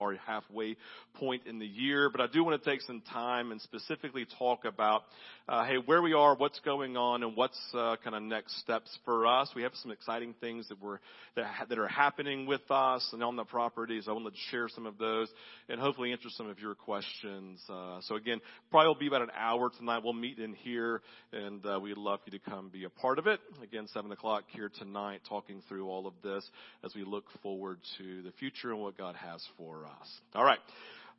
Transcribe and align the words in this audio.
our 0.00 0.14
halfway 0.26 0.76
point 1.14 1.42
in 1.46 1.58
the 1.58 1.66
year, 1.66 2.10
but 2.10 2.20
I 2.20 2.26
do 2.26 2.44
want 2.44 2.62
to 2.62 2.70
take 2.70 2.80
some 2.82 3.02
time 3.12 3.52
and 3.52 3.60
specifically 3.60 4.26
talk 4.38 4.64
about, 4.64 5.02
uh, 5.48 5.64
hey, 5.64 5.76
where 5.76 6.02
we 6.02 6.12
are, 6.12 6.34
what's 6.34 6.58
going 6.60 6.96
on, 6.96 7.22
and 7.22 7.36
what's 7.36 7.58
uh, 7.74 7.96
kind 8.02 8.16
of 8.16 8.22
next 8.22 8.58
steps 8.60 8.96
for 9.04 9.26
us. 9.26 9.50
We 9.54 9.62
have 9.62 9.72
some 9.82 9.92
exciting 9.92 10.34
things 10.40 10.68
that 10.68 10.82
we're 10.82 10.98
that, 11.36 11.46
ha- 11.46 11.64
that 11.68 11.78
are 11.78 11.88
happening 11.88 12.46
with 12.46 12.68
us 12.70 13.08
and 13.12 13.22
on 13.22 13.36
the 13.36 13.44
properties. 13.44 14.06
I 14.08 14.12
want 14.12 14.26
to 14.26 14.40
share 14.50 14.68
some 14.68 14.86
of 14.86 14.98
those 14.98 15.28
and 15.68 15.80
hopefully 15.80 16.12
answer 16.12 16.28
some 16.30 16.48
of 16.48 16.58
your 16.58 16.74
questions. 16.74 17.60
Uh, 17.68 18.00
so 18.02 18.16
again, 18.16 18.40
probably 18.70 18.88
will 18.88 18.94
be 18.94 19.06
about 19.06 19.22
an 19.22 19.32
hour 19.36 19.70
tonight. 19.78 20.02
We'll 20.02 20.12
meet 20.12 20.38
in 20.38 20.54
here, 20.54 21.02
and 21.32 21.64
uh, 21.64 21.78
we'd 21.80 21.96
love 21.96 22.20
you 22.26 22.38
to 22.38 22.50
come 22.50 22.68
be 22.72 22.84
a 22.84 22.90
part 22.90 23.18
of 23.18 23.26
it. 23.26 23.40
Again, 23.62 23.86
seven 23.92 24.12
o'clock 24.12 24.44
here 24.48 24.70
tonight, 24.78 25.20
talking 25.28 25.62
through 25.68 25.88
all 25.88 26.06
of 26.06 26.14
this 26.22 26.48
as 26.84 26.94
we 26.94 27.04
look 27.04 27.24
forward 27.42 27.78
to 27.98 28.22
the 28.22 28.32
future 28.32 28.70
and 28.70 28.80
what 28.80 28.96
God 28.98 29.14
has 29.16 29.44
for 29.56 29.83
us. 29.83 29.83
All 30.34 30.44
right. 30.44 30.58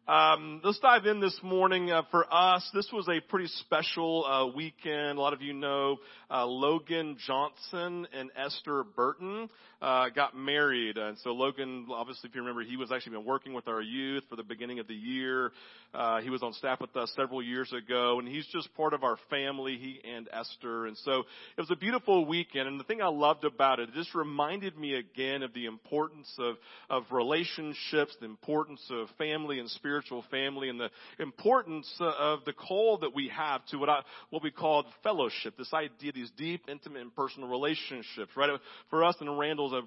Um, 0.07 0.61
let's 0.63 0.78
dive 0.79 1.07
in 1.07 1.19
this 1.19 1.36
morning. 1.42 1.92
Uh, 1.92 2.04
for 2.11 2.32
us, 2.32 2.69
this 2.75 2.87
was 2.93 3.07
a 3.07 3.19
pretty 3.21 3.47
special 3.47 4.23
uh, 4.23 4.56
weekend. 4.56 5.18
A 5.18 5.21
lot 5.21 5.33
of 5.33 5.42
you 5.42 5.54
know 5.54 5.97
uh, 6.29 6.46
Logan 6.46 7.18
Johnson 7.25 8.07
and 8.14 8.29
Esther 8.36 8.83
Burton 8.83 9.50
uh, 9.86 10.10
got 10.10 10.36
married, 10.36 10.98
and 10.98 11.16
so 11.20 11.30
Logan, 11.30 11.86
obviously, 11.92 12.28
if 12.28 12.36
you 12.36 12.42
remember, 12.42 12.64
he 12.64 12.76
was 12.76 12.92
actually 12.92 13.18
been 13.18 13.26
working 13.26 13.54
with 13.54 13.68
our 13.68 13.84
youth 13.84 14.24
for 14.28 14.36
the 14.36 14.43
beginning 14.43 14.80
of 14.80 14.88
the 14.88 14.96
year. 14.96 15.52
Uh, 15.93 16.21
he 16.21 16.32
was 16.32 16.42
on 16.42 16.54
staff 16.54 16.82
with 16.82 16.96
us 16.96 17.14
several 17.16 17.43
years 17.43 17.71
ago, 17.71 18.18
and 18.18 18.28
he's 18.28 18.48
just 18.48 18.74
part 18.74 18.96
of 18.96 19.04
our 19.04 19.18
family. 19.29 19.78
He 19.78 20.02
and 20.10 20.28
Esther, 20.34 20.88
and 20.88 20.98
so 20.98 21.20
it 21.56 21.62
was 21.62 21.70
a 21.70 21.76
beautiful 21.76 22.26
weekend. 22.26 22.68
And 22.68 22.79
the 22.79 22.84
thing 22.84 23.00
I 23.00 23.10
loved 23.10 23.46
about 23.46 23.79
it, 23.79 23.90
it 23.90 23.93
just 23.93 24.16
reminded 24.16 24.76
me 24.76 24.96
again 24.96 25.43
of 25.43 25.54
the 25.54 25.68
importance 25.68 26.34
of 26.40 26.56
of 26.90 27.04
relationships, 27.12 28.18
the 28.20 28.26
importance 28.26 28.82
of 28.90 29.07
family 29.20 29.60
and 29.60 29.70
spiritual 29.70 30.26
family 30.32 30.70
and 30.70 30.79
the 30.79 30.90
importance 31.20 31.93
of 32.00 32.40
the 32.45 32.54
call 32.54 32.98
that 32.98 33.14
we 33.14 33.30
have 33.30 33.64
to 33.68 33.78
what 33.78 33.90
I, 33.90 34.02
what 34.31 34.42
we 34.42 34.50
call 34.50 34.86
fellowship. 35.04 35.56
This 35.59 35.72
idea, 35.76 36.12
these 36.12 36.31
deep, 36.36 36.64
intimate, 36.68 37.04
and 37.04 37.16
personal 37.16 37.50
relationships, 37.50 38.31
right? 38.36 38.50
For 38.90 39.04
us 39.04 39.16
in 39.22 39.30
Randall's 39.30 39.75
a 39.76 39.84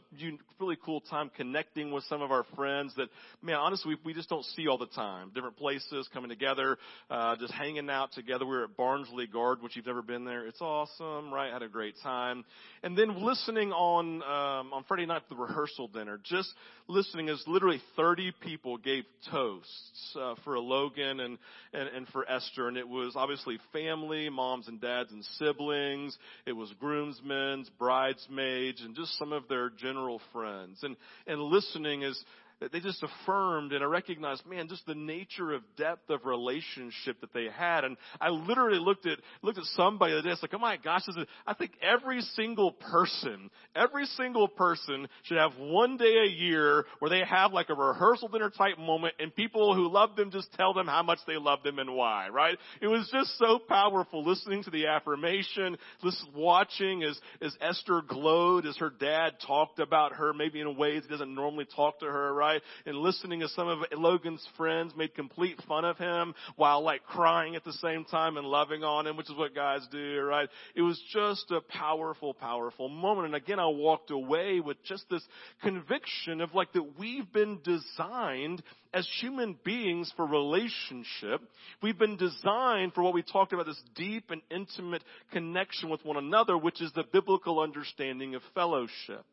really 0.61 0.79
cool 0.85 1.01
time 1.01 1.31
connecting 1.37 1.93
with 1.93 2.05
some 2.05 2.23
of 2.23 2.31
our 2.31 2.45
friends 2.57 2.93
that, 2.97 3.09
man, 3.43 3.57
honestly, 3.57 3.97
we, 4.05 4.15
just 4.15 4.29
don't 4.29 4.45
see 4.57 4.67
all 4.69 4.79
the 4.79 4.87
time. 4.87 5.31
Different 5.35 5.57
places 5.57 6.09
coming 6.13 6.29
together, 6.29 6.79
uh, 7.11 7.37
just 7.37 7.53
hanging 7.53 7.89
out 7.91 8.13
together. 8.13 8.45
We 8.45 8.53
were 8.53 8.65
at 8.65 8.77
Barnsley 8.77 9.27
Gardens, 9.27 9.63
which 9.63 9.77
you've 9.77 9.87
never 9.87 10.03
been 10.03 10.25
there. 10.25 10.47
It's 10.47 10.61
awesome, 10.61 11.33
right? 11.33 11.53
Had 11.53 11.63
a 11.63 11.69
great 11.69 11.95
time. 12.03 12.45
And 12.83 12.97
then 12.97 13.25
listening 13.25 13.73
on, 13.73 14.23
um, 14.23 14.73
on 14.73 14.85
Friday 14.89 15.07
night, 15.07 15.23
the 15.29 15.37
rehearsal 15.37 15.89
dinner, 15.89 16.19
just 16.23 16.53
listening 16.89 17.29
as 17.29 17.43
literally 17.47 17.81
30 17.97 18.33
people 18.41 18.79
gave 18.79 19.05
toasts 19.31 20.17
uh, 20.19 20.35
for 20.45 20.59
Logan 20.59 21.21
and, 21.21 21.39
and, 21.73 21.89
and 21.89 22.09
for 22.09 22.29
Esther. 22.31 22.69
And 22.69 22.77
it 22.77 22.89
was 22.89 23.13
obviously 23.15 23.59
family, 23.73 24.29
moms 24.29 24.69
and 24.69 24.81
dads 24.81 25.13
and 25.13 25.25
siblings. 25.39 26.17
It 26.47 26.53
was 26.53 26.73
groomsmen, 26.81 27.67
bridesmaids, 27.79 28.83
and 28.83 28.97
just 28.97 29.17
some 29.19 29.33
of 29.33 29.49
their 29.49 29.68
general 29.71 30.21
friends. 30.33 30.83
And, 30.83 30.97
and 31.27 31.41
listening 31.41 32.03
is, 32.03 32.23
they 32.61 32.81
just 32.81 33.03
affirmed 33.05 33.73
and 33.73 33.85
I 33.85 33.87
recognized, 33.87 34.45
man, 34.45 34.69
just 34.69 34.85
the 34.85 34.95
nature 34.95 35.53
of 35.53 35.63
depth 35.77 36.11
of 36.11 36.25
relationship 36.25 37.21
that 37.21 37.33
they 37.33 37.47
had. 37.57 37.85
And 37.85 37.97
I 38.21 38.31
literally 38.31 38.81
looked 38.81 39.07
at, 39.07 39.19
looked 39.43 39.59
at 39.59 39.65
somebody 39.77 40.13
the 40.13 40.19
other 40.19 40.29
day, 40.29 40.35
like, 40.43 40.55
oh 40.55 40.59
my 40.59 40.77
gosh, 40.77 41.03
is, 41.07 41.17
I 41.47 41.55
think 41.55 41.73
every 41.81 42.21
single 42.21 42.73
person, 42.73 43.51
every 43.77 44.07
single 44.07 44.49
person 44.49 45.07
should 45.23 45.37
have 45.37 45.53
one 45.59 45.99
day 45.99 46.17
a 46.27 46.29
year 46.29 46.85
where 46.99 47.09
they 47.09 47.23
have 47.25 47.53
like 47.53 47.69
a 47.69 47.75
rehearsal 47.75 48.29
dinner 48.29 48.51
type 48.51 48.79
moment 48.79 49.15
and 49.21 49.35
people 49.35 49.77
who 49.77 49.89
love 49.89 50.17
them 50.17 50.33
just 50.33 50.53
tell 50.55 50.75
them 50.75 50.89
how 50.89 51.05
much 51.05 51.19
they 51.29 51.37
love 51.37 51.63
them 51.63 51.79
and 51.79 51.95
why, 51.95 52.29
right? 52.29 52.59
It 52.83 52.89
was 52.89 53.09
just 53.13 53.39
so 53.39 53.61
powerful 53.61 54.25
listening 54.25 54.65
to 54.65 54.71
the 54.71 54.87
affirmation, 54.87 55.79
just 56.03 56.25
watching 56.35 57.05
as, 57.05 57.19
as 57.41 57.57
Esther 57.61 58.03
glowed, 58.07 58.67
as 58.67 58.77
her 58.79 58.91
dad 58.91 59.35
talked 59.47 59.79
about 59.79 60.15
her, 60.15 60.33
maybe 60.33 60.61
in 60.61 60.77
ways 60.77 61.05
he 61.05 61.09
doesn't 61.09 61.33
normally 61.33 61.67
talk 61.77 62.01
to 62.01 62.07
her, 62.07 62.35
right? 62.35 62.48
And 62.87 62.97
listening 62.99 63.41
to 63.41 63.49
some 63.49 63.69
of 63.69 63.81
Logan's 63.93 64.47
friends 64.57 64.93
made 64.97 65.15
complete 65.15 65.61
fun 65.67 65.85
of 65.85 65.99
him 65.99 66.35
while 66.57 66.83
like 66.83 67.05
crying 67.05 67.57
at 67.57 67.65
the 67.65 67.73
same 67.75 68.05
time 68.05 68.37
and 68.37 68.47
loving 68.47 68.85
on 68.85 69.07
him, 69.07 69.17
which 69.17 69.31
is 69.31 69.37
what 69.37 69.55
guys 69.55 69.87
do, 69.91 70.21
right? 70.23 70.49
It 70.75 70.83
was 70.83 71.01
just 71.13 71.51
a 71.51 71.61
powerful, 71.61 72.35
powerful 72.35 72.89
moment. 72.89 73.27
And 73.27 73.35
again, 73.35 73.59
I 73.59 73.67
walked 73.67 74.11
away 74.11 74.61
with 74.61 74.83
just 74.85 75.05
this 75.11 75.23
conviction 75.63 76.41
of 76.41 76.55
like 76.55 76.73
that 76.73 76.99
we've 76.99 77.31
been 77.33 77.61
designed 77.65 78.63
as 78.95 79.09
human 79.21 79.57
beings 79.65 80.13
for 80.17 80.27
relationship. 80.27 81.43
We've 81.83 81.99
been 81.99 82.17
designed 82.17 82.95
for 82.95 83.03
what 83.03 83.15
we 83.15 83.23
talked 83.23 83.53
about, 83.53 83.67
this 83.67 83.83
deep 83.95 84.31
and 84.31 84.43
intimate 84.51 85.05
connection 85.33 85.91
with 85.91 86.05
one 86.05 86.17
another, 86.17 86.57
which 86.57 86.81
is 86.81 86.93
the 86.93 87.05
biblical 87.13 87.61
understanding 87.61 88.35
of 88.35 88.43
fellowship 88.55 89.25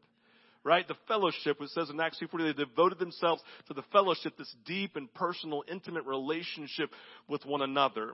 right? 0.65 0.85
The 0.85 0.97
fellowship, 1.07 1.61
it 1.61 1.69
says 1.69 1.89
in 1.89 1.99
Acts 2.01 2.19
2.40, 2.21 2.55
they 2.55 2.63
devoted 2.65 2.99
themselves 2.99 3.41
to 3.67 3.73
the 3.73 3.83
fellowship, 3.93 4.35
this 4.37 4.53
deep 4.65 4.95
and 4.97 5.13
personal, 5.13 5.63
intimate 5.71 6.05
relationship 6.05 6.89
with 7.29 7.45
one 7.45 7.61
another. 7.61 8.13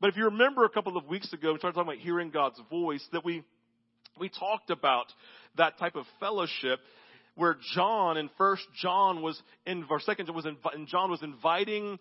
But 0.00 0.10
if 0.10 0.16
you 0.16 0.26
remember 0.26 0.64
a 0.64 0.68
couple 0.68 0.96
of 0.98 1.06
weeks 1.08 1.32
ago, 1.32 1.54
we 1.54 1.58
started 1.58 1.74
talking 1.74 1.94
about 1.94 2.02
hearing 2.02 2.30
God's 2.30 2.60
voice, 2.70 3.04
that 3.12 3.24
we, 3.24 3.42
we 4.20 4.28
talked 4.28 4.70
about 4.70 5.06
that 5.56 5.78
type 5.78 5.96
of 5.96 6.04
fellowship 6.20 6.80
where 7.34 7.56
John 7.74 8.16
in 8.16 8.30
First 8.36 8.64
John 8.80 9.22
was 9.22 9.40
in 9.66 9.86
verse 9.86 10.04
second 10.06 10.26
John 10.26 10.36
was 10.36 10.46
in, 10.46 10.86
John 10.86 11.10
was 11.10 11.22
inviting 11.22 11.98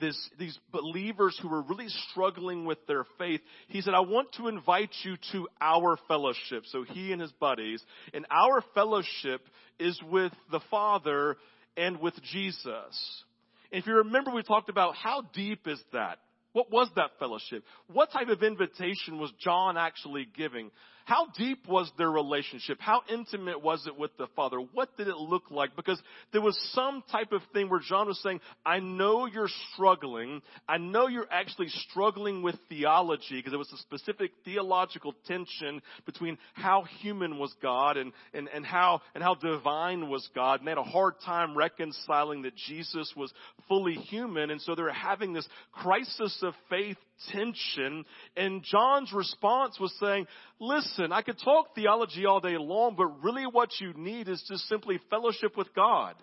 this, 0.00 0.30
these 0.38 0.58
believers 0.72 1.38
who 1.40 1.48
were 1.48 1.62
really 1.62 1.88
struggling 2.10 2.64
with 2.64 2.78
their 2.86 3.04
faith, 3.18 3.40
he 3.68 3.80
said, 3.80 3.94
I 3.94 4.00
want 4.00 4.32
to 4.34 4.48
invite 4.48 4.94
you 5.04 5.16
to 5.32 5.48
our 5.60 5.98
fellowship. 6.08 6.64
So 6.66 6.84
he 6.84 7.12
and 7.12 7.20
his 7.20 7.32
buddies, 7.32 7.82
and 8.14 8.26
our 8.30 8.62
fellowship 8.74 9.42
is 9.78 10.00
with 10.10 10.32
the 10.50 10.60
Father 10.70 11.36
and 11.76 12.00
with 12.00 12.14
Jesus. 12.32 13.24
And 13.72 13.80
if 13.80 13.86
you 13.86 13.94
remember, 13.96 14.30
we 14.30 14.42
talked 14.42 14.68
about 14.68 14.94
how 14.94 15.22
deep 15.34 15.66
is 15.66 15.80
that? 15.92 16.18
What 16.52 16.70
was 16.72 16.88
that 16.96 17.10
fellowship? 17.18 17.62
What 17.92 18.10
type 18.10 18.28
of 18.28 18.42
invitation 18.42 19.18
was 19.18 19.30
John 19.38 19.76
actually 19.76 20.26
giving? 20.36 20.70
How 21.08 21.26
deep 21.38 21.66
was 21.66 21.90
their 21.96 22.10
relationship? 22.10 22.76
How 22.82 23.00
intimate 23.10 23.62
was 23.62 23.86
it 23.86 23.98
with 23.98 24.14
the 24.18 24.26
Father? 24.36 24.58
What 24.58 24.94
did 24.98 25.08
it 25.08 25.16
look 25.16 25.50
like? 25.50 25.74
Because 25.74 25.98
there 26.34 26.42
was 26.42 26.54
some 26.74 27.02
type 27.10 27.32
of 27.32 27.40
thing 27.54 27.70
where 27.70 27.80
John 27.80 28.08
was 28.08 28.22
saying, 28.22 28.42
I 28.66 28.80
know 28.80 29.24
you're 29.24 29.48
struggling. 29.72 30.42
I 30.68 30.76
know 30.76 31.06
you're 31.06 31.32
actually 31.32 31.68
struggling 31.68 32.42
with 32.42 32.56
theology 32.68 33.36
because 33.36 33.52
there 33.52 33.58
was 33.58 33.72
a 33.72 33.78
specific 33.78 34.32
theological 34.44 35.14
tension 35.26 35.80
between 36.04 36.36
how 36.52 36.84
human 37.00 37.38
was 37.38 37.54
God 37.62 37.96
and, 37.96 38.12
and, 38.34 38.46
and 38.54 38.66
how, 38.66 39.00
and 39.14 39.24
how 39.24 39.34
divine 39.34 40.10
was 40.10 40.28
God. 40.34 40.60
And 40.60 40.66
they 40.66 40.72
had 40.72 40.76
a 40.76 40.82
hard 40.82 41.14
time 41.24 41.56
reconciling 41.56 42.42
that 42.42 42.54
Jesus 42.54 43.14
was 43.16 43.32
fully 43.66 43.94
human. 43.94 44.50
And 44.50 44.60
so 44.60 44.74
they 44.74 44.82
were 44.82 44.92
having 44.92 45.32
this 45.32 45.48
crisis 45.72 46.38
of 46.42 46.52
faith 46.68 46.98
tension. 47.32 48.04
And 48.36 48.62
John's 48.62 49.12
response 49.12 49.78
was 49.80 49.94
saying, 50.00 50.26
listen, 50.60 51.12
I 51.12 51.22
could 51.22 51.38
talk 51.42 51.74
theology 51.74 52.26
all 52.26 52.40
day 52.40 52.56
long, 52.58 52.94
but 52.96 53.22
really 53.22 53.44
what 53.44 53.70
you 53.80 53.92
need 53.94 54.28
is 54.28 54.44
just 54.48 54.68
simply 54.68 55.00
fellowship 55.10 55.56
with 55.56 55.74
God 55.74 56.14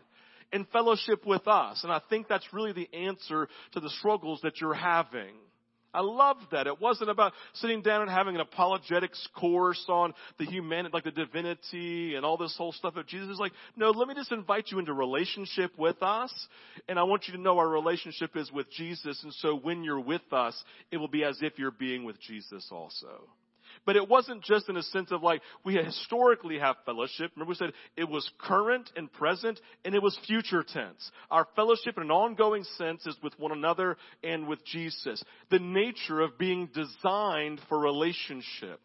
and 0.52 0.68
fellowship 0.70 1.26
with 1.26 1.48
us. 1.48 1.84
And 1.84 1.92
I 1.92 2.02
think 2.10 2.28
that's 2.28 2.54
really 2.54 2.74
the 2.74 2.90
answer 2.94 3.48
to 3.74 3.80
the 3.80 3.90
struggles 3.90 4.40
that 4.44 4.62
you're 4.62 4.74
having. 4.74 5.36
I 5.96 6.02
love 6.02 6.38
that. 6.52 6.68
It 6.68 6.82
wasn't 6.82 7.10
about 7.10 7.34
sitting 7.54 7.82
down 7.82 8.02
and 8.02 8.12
having 8.12 8.36
an 8.36 8.42
apologetics 8.42 9.28
course 9.40 9.84
on 9.88 10.14
the 10.38 10.46
humanity, 10.46 10.92
like 10.94 11.06
the 11.06 11.12
divinity 11.12 12.16
and 12.16 12.26
all 12.26 12.38
this 12.38 12.56
whole 12.58 12.74
stuff 12.74 12.98
of 12.98 13.08
Jesus. 13.08 13.30
It's 13.32 13.40
like, 13.40 13.54
no, 13.76 13.92
let 13.92 14.08
me 14.08 14.14
just 14.14 14.32
invite 14.32 14.66
you 14.72 14.80
into 14.80 14.94
relationship 14.94 15.72
with 15.78 16.02
us. 16.04 16.34
And 16.90 17.00
I 17.00 17.04
want 17.04 17.28
you 17.28 17.36
to 17.36 17.42
know 17.42 17.58
our 17.58 17.70
relationship 17.70 18.36
is 18.36 18.52
with 18.52 18.70
Jesus. 18.72 19.24
And 19.24 19.34
so 19.36 19.56
when 19.56 19.84
you're 19.84 20.00
with 20.00 20.34
us, 20.34 20.62
it 20.92 20.97
will 20.97 21.08
be 21.08 21.24
as 21.24 21.40
if 21.42 21.58
you're 21.58 21.72
being 21.72 22.03
with 22.03 22.20
Jesus 22.20 22.68
also. 22.72 23.30
But 23.85 23.96
it 23.96 24.09
wasn't 24.09 24.43
just 24.43 24.67
in 24.67 24.78
a 24.78 24.84
sense 24.84 25.11
of 25.11 25.22
like, 25.22 25.41
we 25.64 25.76
historically 25.76 26.59
have 26.59 26.76
fellowship. 26.85 27.32
Remember 27.35 27.49
we 27.49 27.55
said 27.55 27.73
it 27.96 28.09
was 28.09 28.29
current 28.40 28.90
and 28.96 29.11
present 29.11 29.59
and 29.84 29.93
it 29.93 30.02
was 30.02 30.17
future 30.26 30.64
tense. 30.64 31.11
Our 31.29 31.47
fellowship 31.55 31.97
in 31.97 32.03
an 32.03 32.11
ongoing 32.11 32.64
sense 32.78 33.05
is 33.05 33.16
with 33.22 33.37
one 33.37 33.52
another 33.52 33.97
and 34.23 34.47
with 34.47 34.66
Jesus. 34.66 35.23
The 35.52 35.59
nature 35.59 36.22
of 36.22 36.37
being 36.37 36.70
designed 36.73 37.61
for 37.70 37.79
relationship. 37.79 38.79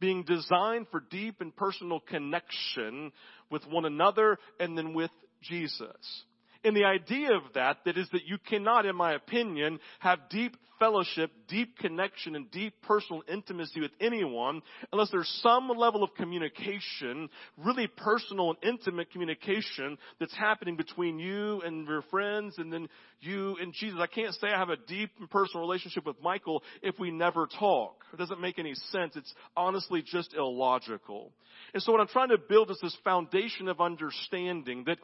Being 0.00 0.24
designed 0.24 0.88
for 0.90 1.00
deep 1.00 1.40
and 1.40 1.54
personal 1.54 2.00
connection 2.00 3.12
with 3.50 3.64
one 3.66 3.84
another 3.84 4.38
and 4.58 4.76
then 4.76 4.94
with 4.94 5.12
Jesus. 5.42 6.24
And 6.64 6.76
the 6.76 6.84
idea 6.84 7.34
of 7.34 7.42
that, 7.54 7.78
that 7.84 7.98
is 7.98 8.08
that 8.12 8.24
you 8.26 8.38
cannot, 8.38 8.86
in 8.86 8.94
my 8.94 9.14
opinion, 9.14 9.80
have 9.98 10.18
deep 10.30 10.56
fellowship, 10.82 11.30
deep 11.46 11.78
connection, 11.78 12.34
and 12.34 12.50
deep 12.50 12.74
personal 12.82 13.22
intimacy 13.32 13.80
with 13.80 13.92
anyone 14.00 14.60
unless 14.92 15.10
there's 15.12 15.28
some 15.40 15.68
level 15.68 16.02
of 16.02 16.12
communication, 16.14 17.28
really 17.56 17.86
personal 17.86 18.50
and 18.50 18.58
intimate 18.64 19.08
communication 19.12 19.96
that's 20.18 20.34
happening 20.36 20.76
between 20.76 21.20
you 21.20 21.60
and 21.60 21.86
your 21.86 22.02
friends 22.10 22.56
and 22.58 22.72
then 22.72 22.88
you 23.20 23.56
and 23.60 23.72
Jesus. 23.72 24.00
I 24.00 24.08
can't 24.08 24.34
say 24.34 24.48
I 24.48 24.58
have 24.58 24.70
a 24.70 24.76
deep 24.76 25.10
and 25.20 25.30
personal 25.30 25.60
relationship 25.60 26.04
with 26.04 26.20
Michael 26.20 26.64
if 26.82 26.98
we 26.98 27.12
never 27.12 27.48
talk. 27.58 28.04
It 28.12 28.16
doesn't 28.16 28.40
make 28.40 28.58
any 28.58 28.74
sense. 28.90 29.14
It's 29.14 29.32
honestly 29.56 30.02
just 30.04 30.34
illogical. 30.34 31.30
And 31.74 31.82
so 31.82 31.92
what 31.92 32.00
I'm 32.00 32.08
trying 32.08 32.30
to 32.30 32.38
build 32.38 32.72
is 32.72 32.78
this 32.82 32.96
foundation 33.04 33.68
of 33.68 33.80
understanding 33.80 34.82
that 34.86 34.98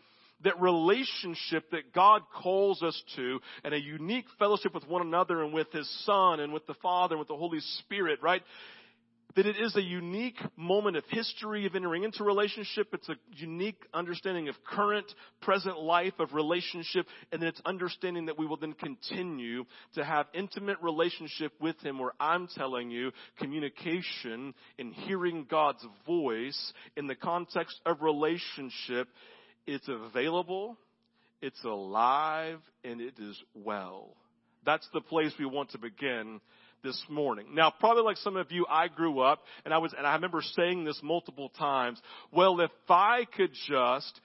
that 0.45 0.61
relationship 0.61 1.71
that 1.71 1.93
God 1.93 2.23
calls 2.43 2.83
us 2.83 3.01
to 3.17 3.41
and 3.65 3.75
a 3.75 3.81
unique 3.81 4.27
fellowship 4.39 4.75
with 4.75 4.87
one 4.87 5.03
another 5.03 5.43
and 5.43 5.53
with 5.53 5.71
His 5.73 5.89
Son 6.05 6.41
and 6.41 6.53
with 6.53 6.67
the 6.67 6.75
Father 6.75 7.15
and 7.15 7.19
with 7.19 7.29
the 7.29 7.37
Holy 7.37 7.61
Spirit, 7.81 8.21
right? 8.23 8.43
That 9.37 9.47
it 9.47 9.57
is 9.57 9.77
a 9.77 9.83
unique 9.83 10.39
moment 10.57 10.97
of 10.97 11.05
history 11.11 11.67
of 11.67 11.75
entering 11.75 12.03
into 12.03 12.25
relationship. 12.25 12.89
It's 12.93 13.09
a 13.09 13.17
unique 13.37 13.81
understanding 13.93 14.49
of 14.49 14.57
current, 14.65 15.07
present 15.43 15.79
life 15.79 16.15
of 16.19 16.33
relationship. 16.33 17.07
And 17.31 17.43
then 17.43 17.49
it's 17.49 17.61
understanding 17.65 18.27
that 18.27 18.39
we 18.39 18.47
will 18.47 18.57
then 18.57 18.73
continue 18.73 19.65
to 19.95 20.05
have 20.05 20.27
intimate 20.35 20.79
relationship 20.83 21.53
with 21.61 21.79
Him 21.81 21.99
where 21.99 22.15
I'm 22.19 22.49
telling 22.49 22.91
you 22.91 23.13
communication 23.39 24.55
and 24.79 24.95
hearing 24.95 25.47
God's 25.49 25.85
voice 26.07 26.73
in 26.97 27.07
the 27.07 27.15
context 27.15 27.79
of 27.85 28.03
relationship 28.03 29.09
it's 29.69 29.87
available, 29.87 30.79
it's 31.43 31.63
alive, 31.63 32.59
and 32.85 33.03
it 33.03 33.15
is 33.19 33.41
well. 33.55 34.17
That's 34.65 34.89
the 34.95 35.03
place 35.03 35.33
we 35.39 35.45
want 35.45 35.71
to 35.73 35.79
begin 35.79 36.41
this 36.83 37.01
morning. 37.11 37.49
Now, 37.55 37.73
probably 37.79 38.03
like 38.03 38.17
some 38.17 38.37
of 38.37 38.51
you, 38.51 38.65
I 38.69 38.89
grew 38.89 39.21
up 39.21 39.43
and 39.65 39.75
I 39.75 39.79
was, 39.79 39.93
and 39.97 40.07
I 40.07 40.15
remember 40.15 40.41
saying 40.41 40.85
this 40.85 40.99
multiple 41.03 41.51
times. 41.51 42.01
Well, 42.33 42.61
if 42.61 42.71
I 42.89 43.27
could 43.37 43.51
just 43.69 44.21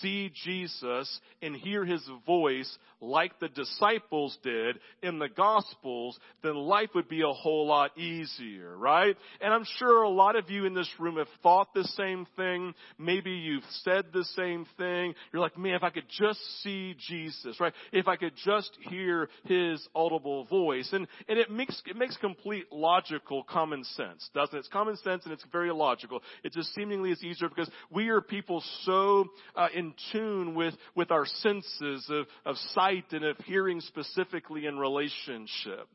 see 0.00 0.32
Jesus 0.44 1.20
and 1.42 1.54
hear 1.54 1.84
his 1.84 2.02
voice 2.26 2.78
like 3.00 3.38
the 3.38 3.48
disciples 3.48 4.36
did 4.42 4.78
in 5.02 5.18
the 5.18 5.28
gospels, 5.28 6.18
then 6.42 6.54
life 6.54 6.90
would 6.94 7.08
be 7.08 7.22
a 7.22 7.32
whole 7.32 7.66
lot 7.66 7.96
easier, 7.96 8.76
right? 8.76 9.16
And 9.40 9.52
I'm 9.52 9.64
sure 9.78 10.02
a 10.02 10.08
lot 10.08 10.36
of 10.36 10.50
you 10.50 10.64
in 10.64 10.74
this 10.74 10.88
room 10.98 11.16
have 11.16 11.28
thought 11.42 11.72
the 11.74 11.84
same 11.96 12.26
thing. 12.36 12.74
Maybe 12.98 13.30
you've 13.30 13.62
said 13.84 14.06
the 14.12 14.24
same 14.36 14.66
thing. 14.76 15.14
You're 15.32 15.42
like, 15.42 15.56
man, 15.56 15.74
if 15.74 15.82
I 15.82 15.90
could 15.90 16.08
just 16.18 16.40
see 16.62 16.96
Jesus, 17.08 17.60
right? 17.60 17.72
If 17.92 18.08
I 18.08 18.16
could 18.16 18.34
just 18.44 18.76
hear 18.88 19.28
his 19.44 19.86
audible 19.94 20.44
voice. 20.46 20.88
And, 20.92 21.06
and 21.28 21.38
it 21.38 21.50
makes, 21.50 21.80
it 21.86 21.96
makes 21.96 22.16
complete 22.16 22.64
logical 22.72 23.44
common 23.44 23.84
sense, 23.84 24.28
doesn't 24.34 24.56
it? 24.56 24.58
It's 24.58 24.68
common 24.68 24.96
sense 24.96 25.24
and 25.24 25.32
it's 25.32 25.44
very 25.52 25.72
logical. 25.72 26.20
It 26.42 26.52
just 26.52 26.74
seemingly 26.74 27.12
is 27.12 27.22
easier 27.22 27.48
because 27.48 27.70
we 27.90 28.08
are 28.08 28.20
people 28.20 28.62
so 28.82 29.26
uh, 29.58 29.66
in 29.74 29.92
tune 30.12 30.54
with, 30.54 30.74
with 30.94 31.10
our 31.10 31.26
senses 31.26 32.06
of, 32.08 32.26
of 32.46 32.56
sight 32.74 33.04
and 33.10 33.24
of 33.24 33.36
hearing 33.38 33.80
specifically 33.80 34.66
in 34.66 34.78
relationship. 34.78 35.88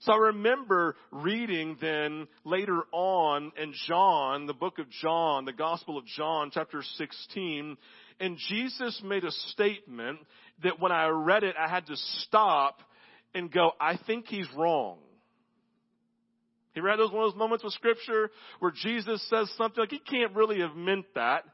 So 0.00 0.12
I 0.12 0.18
remember 0.18 0.96
reading 1.10 1.78
then 1.80 2.28
later 2.44 2.82
on 2.92 3.52
in 3.60 3.72
John, 3.88 4.44
the 4.44 4.52
book 4.52 4.78
of 4.78 4.90
John, 4.90 5.46
the 5.46 5.52
Gospel 5.54 5.96
of 5.96 6.04
John, 6.04 6.50
chapter 6.52 6.82
16, 6.82 7.78
and 8.20 8.36
Jesus 8.50 9.00
made 9.02 9.24
a 9.24 9.30
statement 9.30 10.18
that 10.62 10.78
when 10.78 10.92
I 10.92 11.06
read 11.06 11.42
it, 11.42 11.56
I 11.58 11.68
had 11.68 11.86
to 11.86 11.96
stop 11.96 12.80
and 13.34 13.50
go, 13.50 13.70
I 13.80 13.98
think 14.06 14.26
he's 14.26 14.46
wrong. 14.54 14.98
He 16.74 16.80
read 16.80 16.98
those 16.98 17.10
one 17.10 17.24
of 17.24 17.30
those 17.30 17.38
moments 17.38 17.64
with 17.64 17.72
scripture 17.72 18.30
where 18.58 18.72
Jesus 18.72 19.26
says 19.30 19.50
something 19.56 19.80
like 19.80 19.90
he 19.90 20.00
can't 20.00 20.34
really 20.34 20.60
have 20.60 20.76
meant 20.76 21.06
that? 21.14 21.44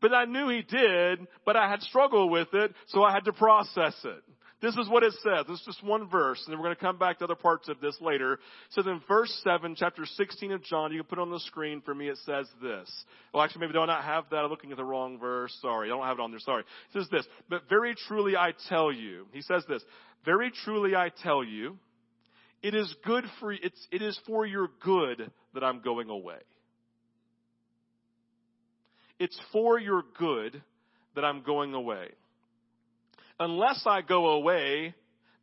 But 0.00 0.14
I 0.14 0.24
knew 0.24 0.48
he 0.48 0.62
did, 0.62 1.26
but 1.44 1.56
I 1.56 1.68
had 1.70 1.82
struggled 1.82 2.30
with 2.30 2.48
it, 2.52 2.72
so 2.88 3.02
I 3.02 3.12
had 3.12 3.24
to 3.24 3.32
process 3.32 3.94
it. 4.04 4.22
This 4.64 4.76
is 4.76 4.88
what 4.88 5.02
it 5.02 5.12
says. 5.22 5.44
This 5.46 5.60
is 5.60 5.66
just 5.66 5.84
one 5.84 6.08
verse, 6.08 6.42
and 6.44 6.52
then 6.52 6.58
we're 6.58 6.68
going 6.68 6.76
to 6.76 6.80
come 6.80 6.96
back 6.96 7.18
to 7.18 7.24
other 7.24 7.34
parts 7.34 7.68
of 7.68 7.80
this 7.80 7.98
later. 8.00 8.38
Says 8.70 8.86
in 8.86 8.98
verse 9.06 9.30
7, 9.44 9.74
chapter 9.76 10.06
16 10.06 10.52
of 10.52 10.62
John, 10.62 10.90
you 10.90 11.00
can 11.00 11.06
put 11.06 11.18
on 11.18 11.30
the 11.30 11.40
screen 11.40 11.82
for 11.82 11.94
me, 11.94 12.08
it 12.08 12.16
says 12.24 12.46
this. 12.62 12.90
Well, 13.34 13.42
actually, 13.42 13.60
maybe 13.60 13.74
do 13.74 13.80
I 13.80 13.86
not 13.86 14.04
have 14.04 14.24
that? 14.30 14.38
I'm 14.38 14.48
looking 14.48 14.70
at 14.70 14.78
the 14.78 14.84
wrong 14.84 15.18
verse. 15.18 15.54
Sorry, 15.60 15.88
I 15.88 15.90
don't 15.90 16.06
have 16.06 16.18
it 16.18 16.22
on 16.22 16.30
there. 16.30 16.40
Sorry. 16.40 16.62
It 16.62 16.98
says 16.98 17.08
this, 17.10 17.26
but 17.50 17.68
very 17.68 17.94
truly 18.08 18.36
I 18.36 18.52
tell 18.70 18.90
you, 18.90 19.26
he 19.32 19.42
says 19.42 19.64
this, 19.68 19.82
very 20.24 20.50
truly 20.64 20.96
I 20.96 21.10
tell 21.22 21.44
you, 21.44 21.76
it 22.62 22.74
is 22.74 22.94
good 23.04 23.24
for, 23.40 23.52
it's, 23.52 23.88
it 23.92 24.00
is 24.00 24.18
for 24.26 24.46
your 24.46 24.70
good 24.82 25.30
that 25.52 25.62
I'm 25.62 25.82
going 25.82 26.08
away. 26.08 26.38
It's 29.18 29.38
for 29.52 29.78
your 29.78 30.02
good 30.18 30.62
that 31.14 31.24
I'm 31.24 31.42
going 31.42 31.74
away. 31.74 32.08
Unless 33.38 33.84
I 33.86 34.02
go 34.02 34.28
away, 34.28 34.94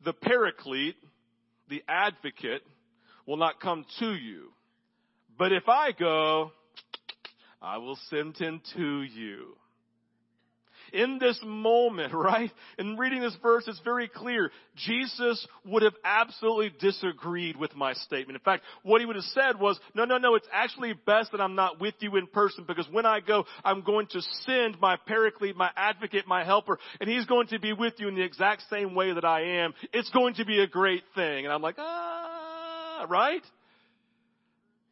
the 0.03 0.13
paraclete, 0.13 0.97
the 1.69 1.83
advocate, 1.88 2.63
will 3.25 3.38
not 3.38 3.59
come 3.62 3.85
to 4.00 4.13
you. 4.13 4.50
But 5.38 5.51
if 5.51 5.68
I 5.68 5.91
go, 5.91 6.51
I 7.62 7.77
will 7.77 7.97
send 8.09 8.38
him 8.38 8.62
to 8.75 9.01
you 9.03 9.56
in 10.94 11.20
this 11.20 11.40
moment, 11.44 12.14
right? 12.14 12.52
In 12.78 12.98
reading 12.98 13.22
this 13.22 13.36
verse, 13.42 13.66
it's 13.68 13.80
very 13.84 14.08
clear. 14.08 14.52
Jesus 14.76 15.46
would 15.66 15.84
have 15.84 15.96
absolutely 16.04 16.72
disagreed 16.80 17.58
with 17.58 17.76
my 17.76 17.94
statement. 17.94 18.38
In 18.38 18.44
fact, 18.44 18.64
what 18.84 19.02
he 19.02 19.08
would 19.08 19.16
have 19.16 19.26
said 19.26 19.60
was, 19.60 19.80
no, 19.94 20.06
no, 20.06 20.18
no, 20.18 20.36
it's 20.36 20.48
actually 20.52 20.94
best 20.94 21.32
that 21.32 21.42
I'm 21.42 21.56
not 21.56 21.80
with 21.80 21.96
you 22.00 22.16
in 22.16 22.28
person 22.28 22.66
because 22.68 22.88
when 22.92 23.06
I 23.06 23.20
go, 23.20 23.46
I'm 23.64 23.82
going 23.82 24.08
to 24.08 24.22
send 24.46 24.80
my 24.80 24.98
paraclete, 25.06 25.56
my 25.56 25.70
advocate, 25.76 26.28
my 26.28 26.44
helper, 26.44 26.80
and 27.00 27.10
he's 27.10 27.26
going 27.26 27.48
to 27.48 27.60
be 27.60 27.74
with 27.74 27.94
you 27.98 28.08
in 28.08 28.16
the 28.16 28.24
exact 28.24 28.64
same 28.70 28.96
way 28.96 29.14
that 29.14 29.26
I 29.26 29.42
am. 29.64 29.74
It's 29.94 30.10
going 30.12 30.36
to 30.36 30.46
be 30.46 30.62
a 30.62 30.68
great 30.68 31.04
thing. 31.16 31.46
And 31.46 31.54
I'm 31.54 31.62
like, 31.62 31.76
ah, 31.78 33.06
right? 33.10 33.44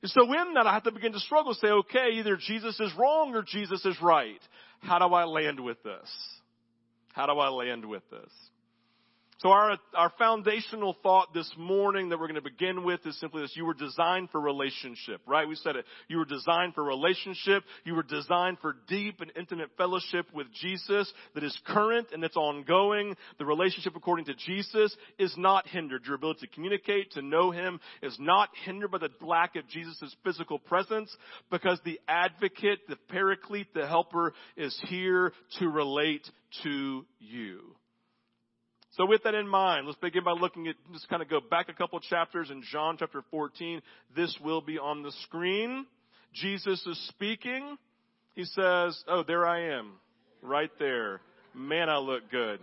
So 0.05 0.23
in 0.23 0.53
that, 0.53 0.65
I 0.65 0.73
have 0.73 0.83
to 0.83 0.91
begin 0.91 1.11
to 1.11 1.19
struggle, 1.19 1.53
say, 1.53 1.67
okay, 1.67 2.11
either 2.13 2.37
Jesus 2.37 2.79
is 2.79 2.91
wrong 2.97 3.35
or 3.35 3.43
Jesus 3.43 3.83
is 3.85 3.97
right. 4.01 4.39
How 4.79 4.99
do 4.99 5.13
I 5.13 5.25
land 5.25 5.59
with 5.59 5.81
this? 5.83 6.09
How 7.13 7.25
do 7.25 7.33
I 7.33 7.49
land 7.49 7.85
with 7.85 8.03
this? 8.09 8.31
So 9.39 9.51
our, 9.51 9.77
our 9.95 10.11
foundational 10.19 10.97
thought 11.01 11.33
this 11.33 11.49
morning 11.57 12.09
that 12.09 12.19
we're 12.19 12.27
going 12.27 12.35
to 12.35 12.41
begin 12.41 12.83
with 12.83 13.05
is 13.05 13.17
simply 13.21 13.41
this. 13.41 13.53
You 13.55 13.63
were 13.63 13.73
designed 13.73 14.31
for 14.31 14.41
relationship, 14.41 15.21
right? 15.25 15.47
We 15.47 15.55
said 15.55 15.77
it. 15.77 15.85
You 16.09 16.17
were 16.17 16.25
designed 16.25 16.75
for 16.75 16.83
relationship. 16.83 17.63
You 17.85 17.95
were 17.95 18.03
designed 18.03 18.57
for 18.59 18.75
deep 18.89 19.21
and 19.21 19.31
intimate 19.37 19.69
fellowship 19.77 20.25
with 20.33 20.47
Jesus 20.61 21.09
that 21.35 21.43
is 21.45 21.57
current 21.67 22.07
and 22.11 22.21
that's 22.21 22.35
ongoing. 22.35 23.15
The 23.37 23.45
relationship 23.45 23.95
according 23.95 24.25
to 24.25 24.33
Jesus 24.33 24.93
is 25.17 25.33
not 25.37 25.65
hindered. 25.69 26.03
Your 26.05 26.15
ability 26.15 26.45
to 26.45 26.53
communicate, 26.53 27.11
to 27.11 27.21
know 27.21 27.51
Him 27.51 27.79
is 28.03 28.17
not 28.19 28.49
hindered 28.65 28.91
by 28.91 28.97
the 28.97 29.09
lack 29.21 29.55
of 29.55 29.65
Jesus' 29.69 30.13
physical 30.21 30.59
presence 30.59 31.15
because 31.49 31.79
the 31.85 31.97
advocate, 32.09 32.79
the 32.89 32.97
paraclete, 33.07 33.73
the 33.73 33.87
helper 33.87 34.33
is 34.57 34.77
here 34.89 35.31
to 35.59 35.69
relate 35.69 36.29
to 36.63 37.05
you. 37.19 37.61
So 38.99 39.05
with 39.05 39.23
that 39.23 39.33
in 39.33 39.47
mind, 39.47 39.87
let's 39.87 39.97
begin 39.99 40.25
by 40.25 40.33
looking 40.33 40.67
at, 40.67 40.75
just 40.91 41.07
kind 41.07 41.21
of 41.21 41.29
go 41.29 41.39
back 41.39 41.69
a 41.69 41.73
couple 41.73 41.97
chapters 42.01 42.51
in 42.51 42.61
John 42.69 42.97
chapter 42.99 43.23
14. 43.31 43.81
This 44.13 44.37
will 44.43 44.59
be 44.59 44.77
on 44.77 45.03
the 45.03 45.13
screen. 45.23 45.85
Jesus 46.33 46.85
is 46.85 47.07
speaking. 47.07 47.77
He 48.35 48.43
says, 48.43 49.01
oh, 49.07 49.23
there 49.25 49.47
I 49.47 49.77
am. 49.77 49.93
Right 50.41 50.69
there. 50.79 51.21
Man, 51.55 51.87
I 51.87 51.99
look 51.99 52.29
good. 52.29 52.59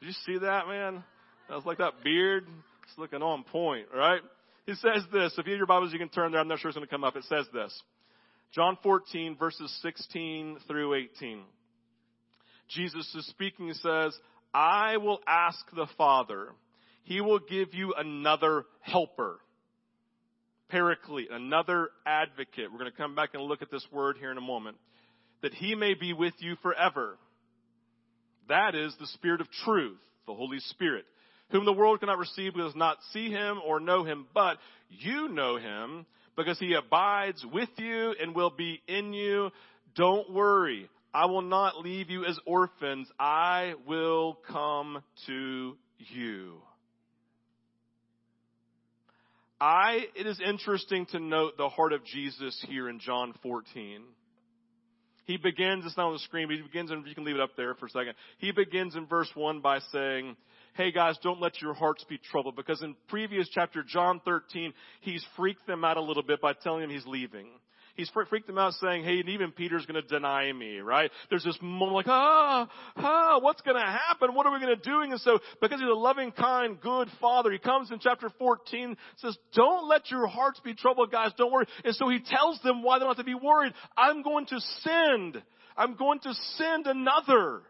Did 0.00 0.06
you 0.08 0.14
see 0.26 0.38
that, 0.38 0.66
man? 0.66 1.04
That 1.48 1.54
was 1.54 1.64
like 1.64 1.78
that 1.78 2.02
beard. 2.02 2.48
It's 2.88 2.98
looking 2.98 3.22
on 3.22 3.44
point, 3.44 3.86
right? 3.94 4.20
He 4.66 4.74
says 4.74 5.04
this. 5.12 5.32
If 5.38 5.46
you 5.46 5.52
have 5.52 5.58
your 5.58 5.66
Bibles, 5.66 5.92
you 5.92 6.00
can 6.00 6.08
turn 6.08 6.32
there. 6.32 6.40
I'm 6.40 6.48
not 6.48 6.58
sure 6.58 6.70
it's 6.70 6.76
going 6.76 6.88
to 6.88 6.90
come 6.90 7.04
up. 7.04 7.14
It 7.14 7.22
says 7.28 7.46
this. 7.52 7.72
John 8.52 8.76
14 8.82 9.36
verses 9.36 9.72
16 9.80 10.58
through 10.66 10.94
18. 10.94 11.42
Jesus 12.70 13.14
is 13.14 13.26
speaking, 13.26 13.66
he 13.66 13.74
says, 13.74 14.16
I 14.52 14.96
will 14.96 15.20
ask 15.26 15.58
the 15.74 15.86
Father. 15.96 16.48
He 17.04 17.20
will 17.20 17.38
give 17.38 17.74
you 17.74 17.94
another 17.96 18.64
helper. 18.80 19.40
Paraclete, 20.68 21.30
another 21.30 21.90
advocate. 22.06 22.70
We're 22.70 22.78
going 22.78 22.90
to 22.90 22.96
come 22.96 23.14
back 23.14 23.30
and 23.34 23.42
look 23.42 23.62
at 23.62 23.70
this 23.70 23.86
word 23.92 24.16
here 24.18 24.30
in 24.30 24.38
a 24.38 24.42
moment. 24.42 24.76
That 25.42 25.54
he 25.54 25.74
may 25.74 25.94
be 25.94 26.12
with 26.12 26.34
you 26.38 26.56
forever. 26.62 27.18
That 28.48 28.74
is 28.74 28.94
the 28.98 29.06
Spirit 29.06 29.40
of 29.40 29.48
truth, 29.64 29.98
the 30.26 30.34
Holy 30.34 30.58
Spirit, 30.60 31.04
whom 31.50 31.64
the 31.64 31.72
world 31.72 32.00
cannot 32.00 32.18
receive 32.18 32.54
because 32.54 32.74
not 32.76 32.98
see 33.12 33.30
him 33.30 33.60
or 33.64 33.80
know 33.80 34.04
him, 34.04 34.26
but 34.34 34.58
you 34.88 35.28
know 35.28 35.56
him 35.56 36.06
because 36.36 36.58
he 36.58 36.74
abides 36.74 37.44
with 37.52 37.68
you 37.76 38.14
and 38.20 38.34
will 38.34 38.50
be 38.50 38.80
in 38.86 39.12
you. 39.12 39.50
Don't 39.94 40.32
worry. 40.32 40.88
I 41.12 41.26
will 41.26 41.42
not 41.42 41.78
leave 41.78 42.10
you 42.10 42.24
as 42.24 42.38
orphans. 42.46 43.08
I 43.18 43.74
will 43.86 44.38
come 44.48 45.02
to 45.26 45.76
you. 45.98 46.62
I, 49.60 50.06
it 50.16 50.26
is 50.26 50.40
interesting 50.40 51.06
to 51.06 51.18
note 51.18 51.58
the 51.58 51.68
heart 51.68 51.92
of 51.92 52.04
Jesus 52.04 52.64
here 52.68 52.88
in 52.88 52.98
John 52.98 53.34
14. 53.42 54.02
He 55.26 55.36
begins, 55.36 55.84
it's 55.84 55.96
not 55.96 56.06
on 56.06 56.12
the 56.14 56.18
screen, 56.20 56.48
but 56.48 56.56
he 56.56 56.62
begins, 56.62 56.90
and 56.90 57.06
you 57.06 57.14
can 57.14 57.24
leave 57.24 57.36
it 57.36 57.40
up 57.40 57.56
there 57.56 57.74
for 57.74 57.86
a 57.86 57.90
second. 57.90 58.14
He 58.38 58.52
begins 58.52 58.96
in 58.96 59.06
verse 59.06 59.30
1 59.34 59.60
by 59.60 59.80
saying, 59.92 60.36
hey 60.74 60.92
guys, 60.92 61.18
don't 61.22 61.40
let 61.40 61.60
your 61.60 61.74
hearts 61.74 62.04
be 62.08 62.18
troubled. 62.18 62.56
Because 62.56 62.82
in 62.82 62.96
previous 63.08 63.48
chapter, 63.52 63.84
John 63.86 64.20
13, 64.24 64.72
he's 65.02 65.24
freaked 65.36 65.66
them 65.66 65.84
out 65.84 65.98
a 65.98 66.02
little 66.02 66.22
bit 66.22 66.40
by 66.40 66.54
telling 66.54 66.80
them 66.80 66.90
he's 66.90 67.06
leaving. 67.06 67.48
He's 67.96 68.10
freaked 68.10 68.46
them 68.46 68.58
out 68.58 68.74
saying, 68.74 69.04
hey, 69.04 69.22
even 69.26 69.52
Peter's 69.52 69.86
gonna 69.86 70.02
deny 70.02 70.52
me, 70.52 70.78
right? 70.78 71.10
There's 71.28 71.44
this 71.44 71.58
moment 71.60 71.94
like, 71.94 72.08
ah, 72.08 72.68
ah, 72.96 73.38
what's 73.40 73.60
gonna 73.62 73.80
happen? 73.80 74.34
What 74.34 74.46
are 74.46 74.52
we 74.52 74.60
gonna 74.60 74.76
do? 74.76 75.00
And 75.00 75.20
so, 75.20 75.38
because 75.60 75.80
he's 75.80 75.88
a 75.88 75.94
loving, 75.94 76.32
kind, 76.32 76.80
good 76.80 77.08
father, 77.20 77.50
he 77.50 77.58
comes 77.58 77.90
in 77.90 77.98
chapter 77.98 78.30
14, 78.38 78.96
says, 79.16 79.36
don't 79.54 79.88
let 79.88 80.10
your 80.10 80.26
hearts 80.26 80.60
be 80.60 80.74
troubled, 80.74 81.10
guys, 81.10 81.32
don't 81.36 81.52
worry. 81.52 81.66
And 81.84 81.94
so 81.94 82.08
he 82.08 82.20
tells 82.20 82.60
them 82.62 82.82
why 82.82 82.98
they 82.98 83.04
don't 83.04 83.16
have 83.16 83.24
to 83.24 83.24
be 83.24 83.34
worried. 83.34 83.72
I'm 83.96 84.22
going 84.22 84.46
to 84.46 84.60
send. 84.80 85.42
I'm 85.76 85.96
going 85.96 86.20
to 86.20 86.34
send 86.56 86.86
another. 86.86 87.62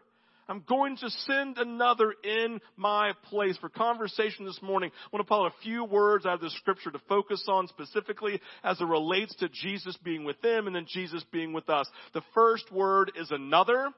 I'm 0.51 0.65
going 0.67 0.97
to 0.97 1.09
send 1.09 1.59
another 1.59 2.13
in 2.25 2.59
my 2.75 3.13
place. 3.29 3.55
For 3.61 3.69
conversation 3.69 4.45
this 4.45 4.59
morning, 4.61 4.91
I 4.93 5.15
want 5.15 5.25
to 5.25 5.29
pull 5.29 5.45
a 5.45 5.53
few 5.63 5.85
words 5.85 6.25
out 6.25 6.33
of 6.33 6.41
the 6.41 6.49
scripture 6.49 6.91
to 6.91 6.99
focus 7.07 7.45
on 7.47 7.69
specifically 7.69 8.41
as 8.61 8.81
it 8.81 8.83
relates 8.83 9.33
to 9.37 9.47
Jesus 9.47 9.95
being 10.03 10.25
with 10.25 10.41
them 10.41 10.67
and 10.67 10.75
then 10.75 10.87
Jesus 10.89 11.23
being 11.31 11.53
with 11.53 11.69
us. 11.69 11.87
The 12.13 12.21
first 12.33 12.69
word 12.69 13.13
is 13.15 13.31
another, 13.31 13.91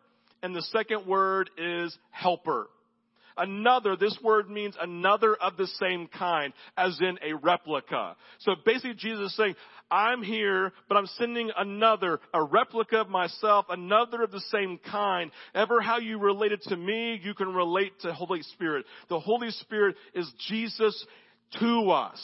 and 0.43 0.55
the 0.55 0.61
second 0.61 1.07
word 1.07 1.49
is 1.57 1.97
helper. 2.11 2.67
Another, 3.37 3.95
this 3.95 4.17
word 4.23 4.49
means 4.49 4.75
another 4.79 5.35
of 5.35 5.57
the 5.57 5.67
same 5.79 6.07
kind, 6.07 6.53
as 6.77 6.99
in 7.01 7.17
a 7.23 7.33
replica. 7.33 8.15
So 8.39 8.53
basically 8.65 8.95
Jesus 8.95 9.31
is 9.31 9.37
saying, 9.37 9.55
I'm 9.91 10.23
here, 10.23 10.73
but 10.87 10.97
I'm 10.97 11.05
sending 11.17 11.51
another, 11.55 12.19
a 12.33 12.43
replica 12.43 13.01
of 13.01 13.09
myself, 13.09 13.65
another 13.69 14.23
of 14.23 14.31
the 14.31 14.41
same 14.51 14.79
kind. 14.89 15.31
Ever 15.53 15.81
how 15.81 15.99
you 15.99 16.17
related 16.17 16.61
to 16.63 16.75
me, 16.75 17.19
you 17.23 17.33
can 17.33 17.53
relate 17.53 17.99
to 18.01 18.13
Holy 18.13 18.41
Spirit. 18.41 18.85
The 19.09 19.19
Holy 19.19 19.51
Spirit 19.51 19.95
is 20.15 20.31
Jesus 20.47 21.05
to 21.59 21.91
us. 21.91 22.19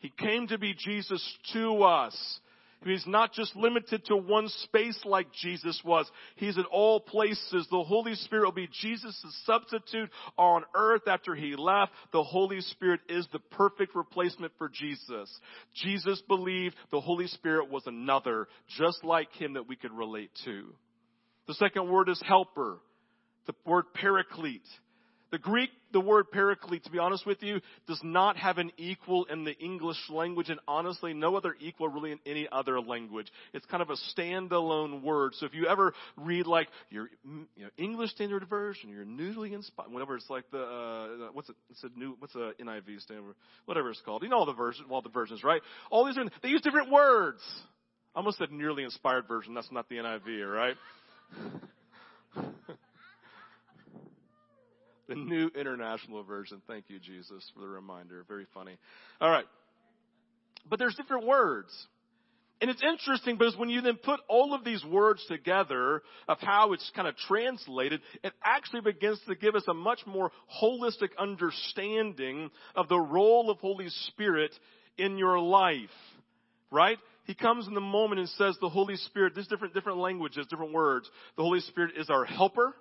He 0.00 0.12
came 0.18 0.48
to 0.48 0.58
be 0.58 0.74
Jesus 0.74 1.22
to 1.52 1.82
us. 1.82 2.40
He's 2.82 3.06
not 3.06 3.34
just 3.34 3.54
limited 3.54 4.06
to 4.06 4.16
one 4.16 4.48
space 4.48 4.98
like 5.04 5.26
Jesus 5.32 5.80
was. 5.84 6.10
He's 6.36 6.56
in 6.56 6.64
all 6.64 6.98
places. 6.98 7.66
The 7.70 7.84
Holy 7.84 8.14
Spirit 8.14 8.44
will 8.44 8.52
be 8.52 8.70
Jesus' 8.80 9.22
substitute 9.44 10.08
on 10.38 10.62
earth 10.74 11.02
after 11.06 11.34
he 11.34 11.56
left. 11.56 11.92
The 12.12 12.22
Holy 12.22 12.62
Spirit 12.62 13.00
is 13.08 13.26
the 13.32 13.38
perfect 13.38 13.94
replacement 13.94 14.52
for 14.56 14.70
Jesus. 14.70 15.30
Jesus 15.74 16.22
believed 16.26 16.74
the 16.90 17.02
Holy 17.02 17.26
Spirit 17.26 17.70
was 17.70 17.82
another, 17.86 18.48
just 18.78 19.04
like 19.04 19.30
him 19.34 19.54
that 19.54 19.68
we 19.68 19.76
could 19.76 19.92
relate 19.92 20.30
to. 20.46 20.74
The 21.48 21.54
second 21.54 21.90
word 21.90 22.08
is 22.08 22.22
helper. 22.26 22.78
The 23.46 23.54
word 23.66 23.92
paraclete. 23.92 24.62
The 25.30 25.38
Greek, 25.38 25.70
the 25.92 26.00
word 26.00 26.30
paraclete, 26.32 26.84
to 26.84 26.90
be 26.90 26.98
honest 26.98 27.24
with 27.24 27.40
you, 27.42 27.60
does 27.86 28.00
not 28.02 28.36
have 28.36 28.58
an 28.58 28.72
equal 28.76 29.26
in 29.26 29.44
the 29.44 29.56
English 29.58 29.98
language 30.08 30.48
and 30.48 30.58
honestly 30.66 31.14
no 31.14 31.36
other 31.36 31.54
equal 31.60 31.88
really 31.88 32.12
in 32.12 32.18
any 32.26 32.48
other 32.50 32.80
language. 32.80 33.28
It's 33.52 33.64
kind 33.66 33.80
of 33.80 33.90
a 33.90 33.96
standalone 34.12 35.02
word. 35.02 35.34
So 35.36 35.46
if 35.46 35.54
you 35.54 35.68
ever 35.68 35.94
read 36.16 36.48
like 36.48 36.68
your 36.90 37.08
you 37.24 37.46
know, 37.58 37.68
English 37.78 38.10
Standard 38.10 38.48
Version, 38.48 38.90
your 38.90 39.04
newly 39.04 39.54
inspired, 39.54 39.92
whatever 39.92 40.16
it's 40.16 40.28
like 40.28 40.50
the, 40.50 40.62
uh, 40.62 41.28
what's 41.32 41.48
it, 41.48 41.56
it's 41.70 41.84
a 41.84 41.90
new, 41.96 42.16
what's 42.18 42.34
a 42.34 42.52
NIV 42.60 43.00
standard, 43.00 43.36
whatever 43.66 43.90
it's 43.90 44.00
called. 44.00 44.24
You 44.24 44.30
know 44.30 44.38
all 44.38 44.46
the 44.46 44.52
versions, 44.52 44.88
all 44.90 45.02
the 45.02 45.10
versions, 45.10 45.44
right? 45.44 45.62
All 45.90 46.06
these, 46.06 46.18
are, 46.18 46.24
they 46.42 46.48
use 46.48 46.60
different 46.62 46.90
words. 46.90 47.40
I 48.16 48.18
almost 48.18 48.38
said 48.38 48.50
nearly 48.50 48.82
inspired 48.82 49.28
version. 49.28 49.54
That's 49.54 49.70
not 49.70 49.88
the 49.88 49.96
NIV, 49.96 50.52
right? 50.52 50.76
the 55.10 55.16
New 55.16 55.50
International 55.58 56.22
Version. 56.22 56.62
Thank 56.68 56.84
you, 56.88 57.00
Jesus, 57.00 57.44
for 57.52 57.60
the 57.60 57.68
reminder. 57.68 58.24
Very 58.28 58.46
funny. 58.54 58.78
All 59.20 59.30
right. 59.30 59.44
But 60.68 60.78
there's 60.78 60.94
different 60.94 61.26
words. 61.26 61.68
And 62.60 62.70
it's 62.70 62.82
interesting 62.82 63.36
because 63.36 63.56
when 63.56 63.70
you 63.70 63.80
then 63.80 63.96
put 63.96 64.20
all 64.28 64.54
of 64.54 64.64
these 64.64 64.84
words 64.84 65.24
together 65.28 66.02
of 66.28 66.38
how 66.40 66.74
it's 66.74 66.90
kind 66.94 67.08
of 67.08 67.16
translated, 67.16 68.00
it 68.22 68.32
actually 68.44 68.82
begins 68.82 69.18
to 69.26 69.34
give 69.34 69.54
us 69.56 69.64
a 69.66 69.74
much 69.74 70.00
more 70.06 70.30
holistic 70.62 71.08
understanding 71.18 72.50
of 72.76 72.88
the 72.88 72.98
role 72.98 73.50
of 73.50 73.58
Holy 73.58 73.88
Spirit 74.08 74.52
in 74.96 75.18
your 75.18 75.40
life. 75.40 75.88
Right? 76.70 76.98
He 77.24 77.34
comes 77.34 77.66
in 77.66 77.74
the 77.74 77.80
moment 77.80 78.20
and 78.20 78.28
says 78.30 78.56
the 78.60 78.68
Holy 78.68 78.96
Spirit, 78.96 79.32
there's 79.34 79.48
different, 79.48 79.74
different 79.74 79.98
languages, 79.98 80.46
different 80.48 80.72
words. 80.72 81.10
The 81.36 81.42
Holy 81.42 81.60
Spirit 81.60 81.94
is 81.98 82.10
our 82.10 82.24
helper. 82.24 82.74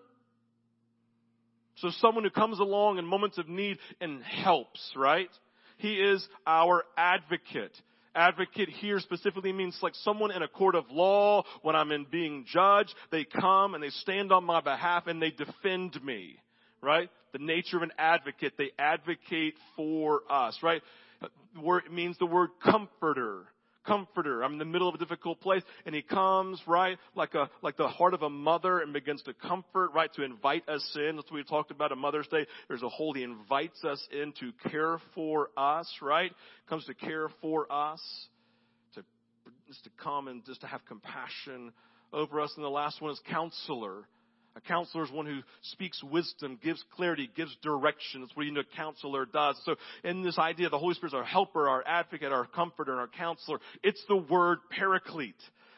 So 1.81 1.89
someone 2.00 2.24
who 2.24 2.29
comes 2.29 2.59
along 2.59 2.98
in 2.98 3.05
moments 3.05 3.38
of 3.38 3.48
need 3.48 3.77
and 4.01 4.21
helps, 4.24 4.91
right? 4.95 5.29
He 5.77 5.93
is 5.93 6.27
our 6.45 6.83
advocate. 6.98 7.71
Advocate 8.15 8.69
here 8.69 9.00
specifically 9.00 9.53
means 9.53 9.77
like 9.81 9.95
someone 9.95 10.31
in 10.31 10.41
a 10.41 10.48
court 10.48 10.75
of 10.75 10.86
law 10.91 11.43
when 11.62 11.75
I'm 11.75 11.91
in 11.91 12.05
being 12.12 12.45
judged, 12.51 12.93
they 13.12 13.24
come 13.24 13.75
and 13.75 13.83
they 13.83 13.89
stand 13.89 14.31
on 14.31 14.43
my 14.43 14.62
behalf 14.62 15.07
and 15.07 15.21
they 15.21 15.31
defend 15.31 16.03
me, 16.03 16.38
right? 16.81 17.09
The 17.31 17.39
nature 17.39 17.77
of 17.77 17.83
an 17.83 17.91
advocate, 17.98 18.53
they 18.57 18.71
advocate 18.77 19.55
for 19.75 20.21
us, 20.29 20.57
right? 20.62 20.81
It 21.21 21.93
means 21.93 22.17
the 22.17 22.25
word 22.25 22.50
comforter 22.63 23.43
comforter. 23.86 24.43
I'm 24.43 24.53
in 24.53 24.59
the 24.59 24.65
middle 24.65 24.88
of 24.88 24.95
a 24.95 24.98
difficult 24.98 25.39
place 25.41 25.63
and 25.86 25.93
he 25.93 26.01
comes, 26.01 26.62
right, 26.67 26.98
like 27.15 27.33
a, 27.33 27.50
like 27.62 27.77
the 27.77 27.88
heart 27.88 28.13
of 28.13 28.21
a 28.21 28.29
mother 28.29 28.79
and 28.79 28.93
begins 28.93 29.21
to 29.24 29.33
comfort, 29.33 29.91
right, 29.93 30.13
to 30.13 30.24
invite 30.24 30.67
us 30.69 30.86
in. 30.95 31.15
That's 31.15 31.29
what 31.31 31.38
we 31.38 31.43
talked 31.43 31.71
about 31.71 31.91
on 31.91 32.00
Mother's 32.00 32.27
Day. 32.27 32.45
There's 32.67 32.83
a 32.83 32.89
whole, 32.89 33.13
he 33.13 33.24
invites 33.24 33.83
us 33.83 34.05
in 34.12 34.33
to 34.39 34.51
care 34.69 35.00
for 35.15 35.50
us, 35.57 35.89
right? 36.01 36.31
Comes 36.67 36.86
to 36.86 36.93
care 36.93 37.29
for 37.41 37.71
us, 37.71 38.01
to, 38.95 39.03
just 39.67 39.83
to 39.83 39.89
come 40.01 40.27
and 40.27 40.45
just 40.45 40.62
to 40.62 40.67
have 40.67 40.81
compassion 40.86 41.71
over 42.13 42.41
us. 42.41 42.51
And 42.55 42.63
the 42.63 42.69
last 42.69 43.01
one 43.01 43.12
is 43.12 43.19
counselor 43.29 44.05
a 44.56 44.62
counselor 44.62 45.03
is 45.03 45.12
one 45.12 45.25
who 45.25 45.39
speaks 45.62 46.03
wisdom, 46.03 46.60
gives 46.62 46.84
clarity, 46.96 47.29
gives 47.36 47.56
direction. 47.62 48.22
That's 48.22 48.36
what 48.36 48.46
you 48.46 48.51
know 48.51 48.62
a 48.62 48.75
counselor 48.75 49.25
does. 49.25 49.60
So 49.65 49.75
in 50.03 50.24
this 50.24 50.38
idea, 50.38 50.70
the 50.70 50.79
Holy 50.79 50.96
Spirit 50.96 51.12
is 51.12 51.13
our 51.15 51.24
helper, 51.24 51.70
our 51.70 51.84
advocate, 51.86 52.32
our 52.32 52.46
comforter, 52.46 52.91
and 52.91 53.00
our 53.00 53.08
counselor. 53.08 53.60
It's 53.84 54.03
the 54.08 54.18
word 54.18 54.60
paraclete 54.70 55.36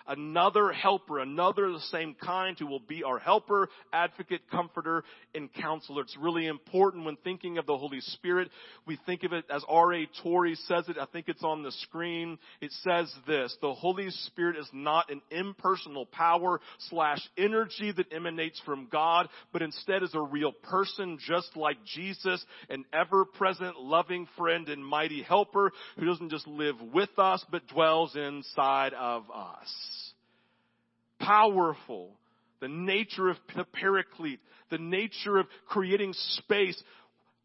another 0.07 0.71
helper, 0.71 1.19
another 1.19 1.65
of 1.65 1.73
the 1.73 1.79
same 1.91 2.15
kind 2.15 2.57
who 2.57 2.67
will 2.67 2.79
be 2.79 3.03
our 3.03 3.19
helper, 3.19 3.69
advocate, 3.93 4.41
comforter, 4.49 5.03
and 5.35 5.51
counselor. 5.53 6.01
It's 6.01 6.17
really 6.17 6.47
important 6.47 7.05
when 7.05 7.17
thinking 7.17 7.57
of 7.57 7.65
the 7.65 7.77
Holy 7.77 8.01
Spirit. 8.01 8.49
We 8.85 8.97
think 9.05 9.23
of 9.23 9.33
it 9.33 9.45
as 9.49 9.63
R.A. 9.67 10.07
Torrey 10.23 10.55
says 10.67 10.87
it. 10.89 10.97
I 10.97 11.05
think 11.05 11.27
it's 11.27 11.43
on 11.43 11.63
the 11.63 11.71
screen. 11.71 12.37
It 12.61 12.71
says 12.83 13.13
this, 13.27 13.55
the 13.61 13.73
Holy 13.73 14.09
Spirit 14.09 14.57
is 14.57 14.69
not 14.73 15.11
an 15.11 15.21
impersonal 15.31 16.05
power 16.05 16.59
slash 16.89 17.19
energy 17.37 17.91
that 17.95 18.13
emanates 18.13 18.61
from 18.65 18.87
God, 18.91 19.29
but 19.51 19.61
instead 19.61 20.03
is 20.03 20.15
a 20.15 20.21
real 20.21 20.51
person 20.51 21.17
just 21.25 21.55
like 21.55 21.77
Jesus, 21.85 22.43
an 22.69 22.85
ever-present 22.93 23.79
loving 23.79 24.27
friend 24.37 24.69
and 24.69 24.85
mighty 24.85 25.21
helper 25.21 25.71
who 25.97 26.05
doesn't 26.05 26.29
just 26.31 26.47
live 26.47 26.75
with 26.93 27.09
us, 27.17 27.43
but 27.51 27.67
dwells 27.67 28.15
inside 28.15 28.93
of 28.93 29.23
us 29.31 30.00
powerful. 31.21 32.11
The 32.59 32.67
nature 32.67 33.29
of 33.29 33.37
the 33.55 33.63
paraclete, 33.63 34.39
the 34.69 34.77
nature 34.77 35.37
of 35.37 35.47
creating 35.67 36.13
space 36.13 36.81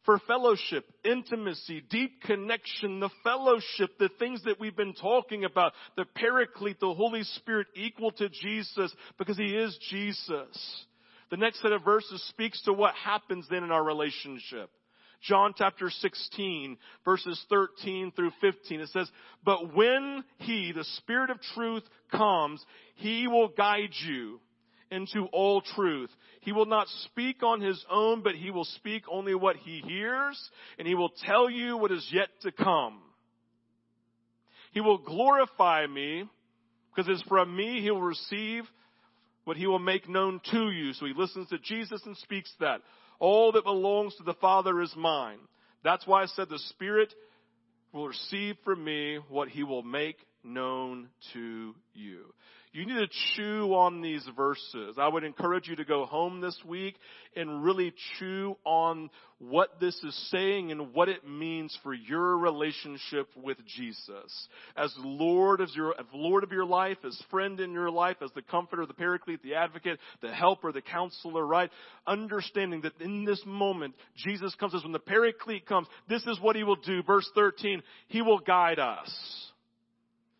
for 0.06 0.20
fellowship, 0.26 0.84
intimacy, 1.04 1.82
deep 1.90 2.22
connection, 2.22 3.00
the 3.00 3.10
fellowship, 3.24 3.98
the 3.98 4.10
things 4.18 4.42
that 4.44 4.60
we've 4.60 4.76
been 4.76 4.94
talking 4.94 5.44
about, 5.44 5.72
the 5.96 6.04
paraclete, 6.14 6.80
the 6.80 6.94
Holy 6.94 7.24
Spirit 7.24 7.66
equal 7.74 8.12
to 8.12 8.28
Jesus 8.28 8.94
because 9.18 9.36
He 9.36 9.56
is 9.56 9.76
Jesus. 9.90 10.86
The 11.30 11.36
next 11.36 11.60
set 11.60 11.72
of 11.72 11.84
verses 11.84 12.24
speaks 12.28 12.62
to 12.62 12.72
what 12.72 12.94
happens 12.94 13.46
then 13.50 13.64
in 13.64 13.72
our 13.72 13.82
relationship. 13.82 14.70
John 15.22 15.54
chapter 15.56 15.90
16, 15.90 16.76
verses 17.04 17.44
13 17.48 18.12
through 18.14 18.30
15. 18.40 18.80
It 18.80 18.88
says, 18.90 19.10
But 19.44 19.74
when 19.74 20.24
He, 20.38 20.72
the 20.72 20.84
Spirit 20.98 21.30
of 21.30 21.40
truth, 21.54 21.82
comes, 22.10 22.64
He 22.96 23.26
will 23.26 23.48
guide 23.48 23.92
you 24.06 24.40
into 24.90 25.26
all 25.32 25.62
truth. 25.62 26.10
He 26.40 26.52
will 26.52 26.66
not 26.66 26.86
speak 27.04 27.42
on 27.42 27.60
His 27.60 27.84
own, 27.90 28.22
but 28.22 28.34
He 28.34 28.50
will 28.50 28.64
speak 28.64 29.02
only 29.10 29.34
what 29.34 29.56
He 29.56 29.82
hears, 29.86 30.38
and 30.78 30.86
He 30.86 30.94
will 30.94 31.12
tell 31.24 31.50
you 31.50 31.76
what 31.76 31.92
is 31.92 32.08
yet 32.12 32.28
to 32.42 32.52
come. 32.52 33.00
He 34.72 34.80
will 34.80 34.98
glorify 34.98 35.86
me, 35.86 36.24
because 36.94 37.10
it's 37.10 37.26
from 37.28 37.56
me 37.56 37.80
He 37.80 37.90
will 37.90 38.02
receive 38.02 38.64
what 39.46 39.56
he 39.56 39.66
will 39.68 39.78
make 39.78 40.08
known 40.08 40.40
to 40.50 40.70
you. 40.70 40.92
So 40.92 41.06
he 41.06 41.12
listens 41.16 41.48
to 41.48 41.58
Jesus 41.58 42.02
and 42.04 42.16
speaks 42.16 42.52
that. 42.58 42.80
All 43.18 43.52
that 43.52 43.64
belongs 43.64 44.14
to 44.16 44.22
the 44.22 44.34
Father 44.34 44.80
is 44.82 44.94
mine. 44.96 45.38
That's 45.82 46.06
why 46.06 46.22
I 46.22 46.26
said 46.26 46.48
the 46.48 46.58
Spirit 46.70 47.12
will 47.92 48.08
receive 48.08 48.56
from 48.64 48.84
me 48.84 49.18
what 49.28 49.48
he 49.48 49.62
will 49.62 49.82
make 49.82 50.16
known 50.44 51.08
to 51.32 51.74
you. 51.94 52.32
You 52.76 52.84
need 52.84 53.08
to 53.08 53.08
chew 53.34 53.74
on 53.74 54.02
these 54.02 54.22
verses. 54.36 54.96
I 54.98 55.08
would 55.08 55.24
encourage 55.24 55.66
you 55.66 55.76
to 55.76 55.84
go 55.86 56.04
home 56.04 56.42
this 56.42 56.58
week 56.62 56.96
and 57.34 57.64
really 57.64 57.94
chew 58.18 58.54
on 58.66 59.08
what 59.38 59.80
this 59.80 59.94
is 60.04 60.14
saying 60.30 60.70
and 60.72 60.92
what 60.92 61.08
it 61.08 61.26
means 61.26 61.74
for 61.82 61.94
your 61.94 62.36
relationship 62.36 63.28
with 63.34 63.56
Jesus. 63.66 64.48
As 64.76 64.92
Lord 64.98 65.62
of 65.62 65.70
your, 65.74 65.98
as 65.98 66.04
Lord 66.12 66.44
of 66.44 66.52
your 66.52 66.66
life, 66.66 66.98
as 67.02 67.18
friend 67.30 67.60
in 67.60 67.72
your 67.72 67.90
life, 67.90 68.18
as 68.22 68.30
the 68.34 68.42
comforter, 68.42 68.84
the 68.84 68.92
paraclete, 68.92 69.42
the 69.42 69.54
advocate, 69.54 69.98
the 70.20 70.34
helper, 70.34 70.70
the 70.70 70.82
counselor, 70.82 71.46
right? 71.46 71.70
Understanding 72.06 72.82
that 72.82 73.00
in 73.00 73.24
this 73.24 73.42
moment, 73.46 73.94
Jesus 74.16 74.54
comes 74.56 74.74
as 74.74 74.82
when 74.82 74.92
the 74.92 74.98
paraclete 74.98 75.64
comes, 75.64 75.86
this 76.10 76.26
is 76.26 76.38
what 76.42 76.56
he 76.56 76.62
will 76.62 76.76
do. 76.76 77.02
Verse 77.04 77.30
13, 77.34 77.82
he 78.08 78.20
will 78.20 78.40
guide 78.40 78.78
us. 78.78 79.45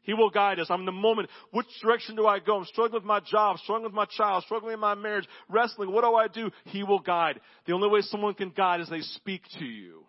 He 0.07 0.15
will 0.15 0.31
guide 0.31 0.61
us. 0.61 0.69
I'm 0.71 0.81
in 0.81 0.87
the 0.87 0.93
moment. 0.93 1.29
Which 1.51 1.67
direction 1.83 2.15
do 2.15 2.27
I 2.27 2.39
go? 2.39 2.59
I'm 2.59 2.65
struggling 2.65 3.03
with 3.03 3.05
my 3.05 3.19
job, 3.21 3.59
struggling 3.59 3.85
with 3.85 3.93
my 3.93 4.07
child, 4.07 4.45
struggling 4.45 4.75
in 4.75 4.81
my 4.81 4.95
marriage, 4.95 5.27
wrestling. 5.49 5.93
What 5.93 6.05
do 6.05 6.15
I 6.15 6.29
do? 6.29 6.51
He 6.67 6.85
will 6.85 7.01
guide. 7.01 7.41
The 7.67 7.73
only 7.73 7.89
way 7.89 8.03
someone 8.03 8.35
can 8.35 8.51
guide 8.51 8.81
is 8.81 8.89
they 8.89 9.01
speak 9.01 9.43
to 9.59 9.65
you. 9.65 10.05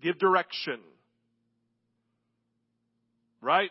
Give 0.00 0.18
direction. 0.18 0.80
Right? 3.42 3.70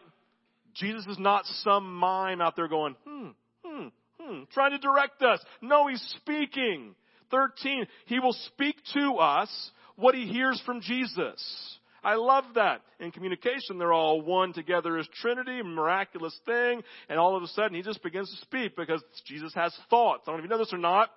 Jesus 0.76 1.08
is 1.08 1.18
not 1.18 1.46
some 1.64 1.96
mind 1.96 2.40
out 2.40 2.56
there 2.56 2.68
going, 2.68 2.96
hmm, 3.04 3.30
hmm, 3.66 3.88
hmm, 4.20 4.44
trying 4.54 4.72
to 4.72 4.78
direct 4.78 5.24
us. 5.24 5.40
No, 5.60 5.88
he's 5.88 6.02
speaking. 6.22 6.94
13, 7.32 7.88
he 8.06 8.20
will 8.20 8.36
speak 8.46 8.76
to 8.94 9.16
us 9.16 9.72
what 9.96 10.14
he 10.14 10.28
hears 10.28 10.62
from 10.66 10.82
Jesus. 10.82 11.78
I 12.08 12.16
love 12.16 12.46
that. 12.56 12.84
In 13.02 13.12
communication, 13.12 13.78
they're 13.78 13.92
all 13.92 14.22
one 14.22 14.54
together 14.54 14.98
as 14.98 15.06
Trinity, 15.22 15.62
miraculous 15.62 16.34
thing, 16.46 16.82
and 17.10 17.20
all 17.20 17.36
of 17.36 17.44
a 17.44 17.48
sudden 17.48 17.76
he 17.76 17.82
just 17.82 18.02
begins 18.02 18.32
to 18.32 18.38
speak 18.38 18.78
because 18.78 19.04
Jesus 19.26 19.54
has 19.56 19.78
thoughts. 19.90 20.24
I 20.26 20.32
don't 20.32 20.38
know 20.38 20.40
if 20.40 20.44
you 20.46 20.50
know 20.50 20.58
this 20.58 20.72
or 20.72 20.78
not. 20.78 21.10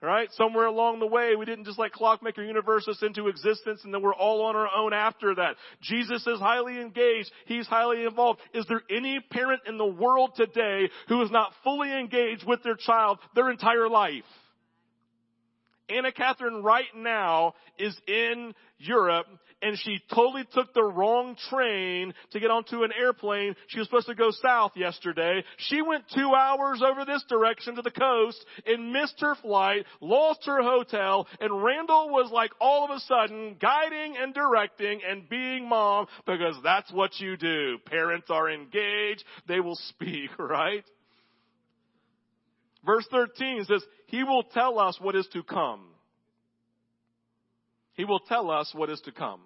Right? 0.00 0.28
Somewhere 0.32 0.66
along 0.66 1.00
the 1.00 1.06
way, 1.06 1.34
we 1.34 1.46
didn't 1.46 1.64
just 1.64 1.78
like 1.78 1.92
clockmaker 1.92 2.44
universe 2.44 2.86
us 2.86 3.02
into 3.02 3.26
existence 3.28 3.80
and 3.84 3.92
then 3.92 4.02
we're 4.02 4.14
all 4.14 4.42
on 4.42 4.54
our 4.54 4.68
own 4.76 4.92
after 4.92 5.34
that. 5.36 5.56
Jesus 5.80 6.24
is 6.26 6.38
highly 6.38 6.78
engaged. 6.78 7.32
He's 7.46 7.66
highly 7.66 8.04
involved. 8.04 8.40
Is 8.52 8.66
there 8.68 8.82
any 8.90 9.18
parent 9.30 9.62
in 9.66 9.78
the 9.78 9.86
world 9.86 10.32
today 10.36 10.90
who 11.08 11.22
is 11.22 11.30
not 11.30 11.52
fully 11.64 11.90
engaged 11.90 12.44
with 12.46 12.62
their 12.62 12.76
child 12.76 13.18
their 13.34 13.50
entire 13.50 13.88
life? 13.88 14.24
Anna 15.88 16.12
Catherine 16.12 16.62
right 16.62 16.94
now 16.94 17.54
is 17.78 17.96
in 18.06 18.54
Europe 18.78 19.26
and 19.62 19.78
she 19.78 19.98
totally 20.14 20.44
took 20.52 20.74
the 20.74 20.84
wrong 20.84 21.36
train 21.48 22.12
to 22.32 22.40
get 22.40 22.50
onto 22.50 22.82
an 22.82 22.90
airplane. 22.92 23.56
She 23.68 23.78
was 23.78 23.88
supposed 23.88 24.08
to 24.08 24.14
go 24.14 24.30
south 24.30 24.72
yesterday. 24.76 25.42
She 25.56 25.80
went 25.80 26.04
two 26.14 26.34
hours 26.34 26.82
over 26.82 27.04
this 27.04 27.24
direction 27.28 27.76
to 27.76 27.82
the 27.82 27.90
coast 27.90 28.44
and 28.66 28.92
missed 28.92 29.20
her 29.20 29.34
flight, 29.36 29.86
lost 30.00 30.44
her 30.44 30.62
hotel, 30.62 31.26
and 31.40 31.64
Randall 31.64 32.10
was 32.10 32.30
like 32.30 32.50
all 32.60 32.84
of 32.84 32.90
a 32.90 33.00
sudden 33.00 33.56
guiding 33.60 34.16
and 34.20 34.34
directing 34.34 35.00
and 35.08 35.28
being 35.28 35.68
mom 35.68 36.06
because 36.26 36.56
that's 36.62 36.92
what 36.92 37.18
you 37.18 37.36
do. 37.36 37.78
Parents 37.86 38.26
are 38.28 38.50
engaged. 38.50 39.24
They 39.48 39.60
will 39.60 39.78
speak, 39.88 40.30
right? 40.38 40.84
Verse 42.84 43.06
13 43.10 43.64
says, 43.64 43.82
He 44.06 44.24
will 44.24 44.42
tell 44.42 44.78
us 44.78 44.98
what 45.00 45.16
is 45.16 45.26
to 45.32 45.42
come. 45.42 45.86
He 47.94 48.04
will 48.04 48.20
tell 48.20 48.50
us 48.50 48.72
what 48.74 48.90
is 48.90 49.00
to 49.02 49.12
come. 49.12 49.40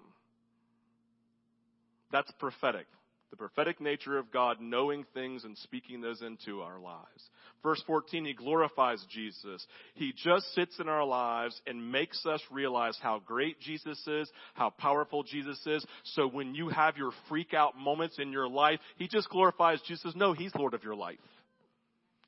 That's 2.11 2.31
prophetic. 2.39 2.87
The 3.29 3.37
prophetic 3.37 3.79
nature 3.79 4.17
of 4.17 4.31
God 4.31 4.57
knowing 4.59 5.05
things 5.13 5.43
and 5.43 5.55
speaking 5.59 6.01
those 6.01 6.23
into 6.23 6.61
our 6.61 6.79
lives. 6.79 7.29
Verse 7.61 7.81
14, 7.85 8.25
He 8.25 8.33
glorifies 8.33 9.05
Jesus. 9.13 9.65
He 9.93 10.13
just 10.15 10.51
sits 10.55 10.79
in 10.79 10.89
our 10.89 11.05
lives 11.05 11.61
and 11.67 11.91
makes 11.91 12.25
us 12.25 12.41
realize 12.49 12.97
how 12.99 13.21
great 13.23 13.59
Jesus 13.59 14.01
is, 14.07 14.31
how 14.55 14.71
powerful 14.71 15.21
Jesus 15.21 15.59
is. 15.67 15.85
So 16.15 16.27
when 16.27 16.55
you 16.55 16.69
have 16.69 16.97
your 16.97 17.11
freak 17.27 17.53
out 17.53 17.77
moments 17.77 18.17
in 18.17 18.31
your 18.31 18.49
life, 18.49 18.79
He 18.97 19.07
just 19.07 19.29
glorifies 19.29 19.79
Jesus. 19.87 20.13
No, 20.15 20.33
He's 20.33 20.55
Lord 20.55 20.73
of 20.73 20.83
your 20.83 20.95
life. 20.95 21.19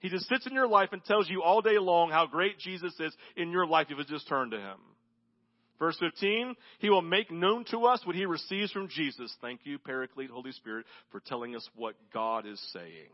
He 0.01 0.09
just 0.09 0.27
sits 0.27 0.47
in 0.47 0.53
your 0.53 0.67
life 0.67 0.89
and 0.91 1.03
tells 1.05 1.29
you 1.29 1.43
all 1.43 1.61
day 1.61 1.77
long 1.77 2.09
how 2.09 2.25
great 2.25 2.57
Jesus 2.57 2.93
is 2.99 3.15
in 3.37 3.51
your 3.51 3.67
life 3.67 3.87
if 3.89 3.97
you 3.97 4.03
just 4.03 4.27
turn 4.27 4.49
to 4.49 4.57
Him. 4.57 4.77
Verse 5.77 5.95
15, 5.99 6.55
He 6.79 6.89
will 6.89 7.03
make 7.03 7.31
known 7.31 7.65
to 7.71 7.85
us 7.85 8.01
what 8.03 8.15
He 8.15 8.25
receives 8.25 8.71
from 8.71 8.87
Jesus. 8.87 9.33
Thank 9.41 9.61
you, 9.63 9.77
Paraclete, 9.77 10.31
Holy 10.31 10.51
Spirit, 10.51 10.87
for 11.11 11.19
telling 11.19 11.55
us 11.55 11.67
what 11.75 11.95
God 12.13 12.47
is 12.47 12.59
saying. 12.73 13.09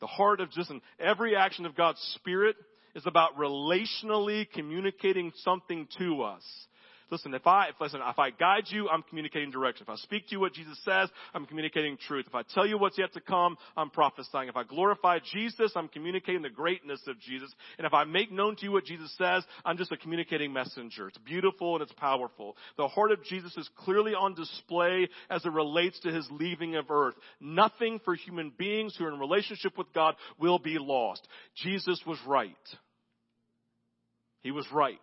The 0.00 0.06
heart 0.06 0.40
of 0.40 0.50
just 0.50 0.70
every 1.00 1.34
action 1.34 1.64
of 1.64 1.74
God's 1.74 2.00
Spirit 2.16 2.56
is 2.94 3.06
about 3.06 3.38
relationally 3.38 4.46
communicating 4.52 5.32
something 5.36 5.88
to 5.98 6.22
us. 6.22 6.42
Listen, 7.12 7.34
if 7.34 7.46
I, 7.46 7.68
if, 7.68 7.74
listen, 7.78 8.00
if 8.02 8.18
I 8.18 8.30
guide 8.30 8.64
you, 8.68 8.88
I'm 8.88 9.02
communicating 9.02 9.50
direction. 9.50 9.84
If 9.86 9.90
I 9.90 9.96
speak 9.96 10.28
to 10.28 10.32
you 10.32 10.40
what 10.40 10.54
Jesus 10.54 10.78
says, 10.82 11.10
I'm 11.34 11.44
communicating 11.44 11.98
truth. 12.08 12.24
If 12.26 12.34
I 12.34 12.40
tell 12.54 12.66
you 12.66 12.78
what's 12.78 12.96
yet 12.96 13.12
to 13.12 13.20
come, 13.20 13.58
I'm 13.76 13.90
prophesying. 13.90 14.48
If 14.48 14.56
I 14.56 14.64
glorify 14.64 15.18
Jesus, 15.30 15.72
I'm 15.76 15.88
communicating 15.88 16.40
the 16.40 16.48
greatness 16.48 17.02
of 17.06 17.20
Jesus. 17.20 17.52
And 17.76 17.86
if 17.86 17.92
I 17.92 18.04
make 18.04 18.32
known 18.32 18.56
to 18.56 18.64
you 18.64 18.72
what 18.72 18.86
Jesus 18.86 19.14
says, 19.18 19.44
I'm 19.62 19.76
just 19.76 19.92
a 19.92 19.98
communicating 19.98 20.54
messenger. 20.54 21.08
It's 21.08 21.18
beautiful 21.18 21.74
and 21.74 21.82
it's 21.82 21.92
powerful. 21.92 22.56
The 22.78 22.88
heart 22.88 23.12
of 23.12 23.22
Jesus 23.24 23.54
is 23.58 23.68
clearly 23.76 24.14
on 24.14 24.34
display 24.34 25.06
as 25.28 25.44
it 25.44 25.52
relates 25.52 26.00
to 26.00 26.12
his 26.14 26.26
leaving 26.30 26.76
of 26.76 26.90
earth. 26.90 27.14
Nothing 27.38 28.00
for 28.06 28.14
human 28.14 28.54
beings 28.56 28.96
who 28.96 29.04
are 29.04 29.12
in 29.12 29.20
relationship 29.20 29.76
with 29.76 29.92
God 29.92 30.14
will 30.38 30.58
be 30.58 30.78
lost. 30.78 31.28
Jesus 31.56 32.00
was 32.06 32.18
right. 32.26 32.56
He 34.40 34.50
was 34.50 34.66
right 34.72 34.98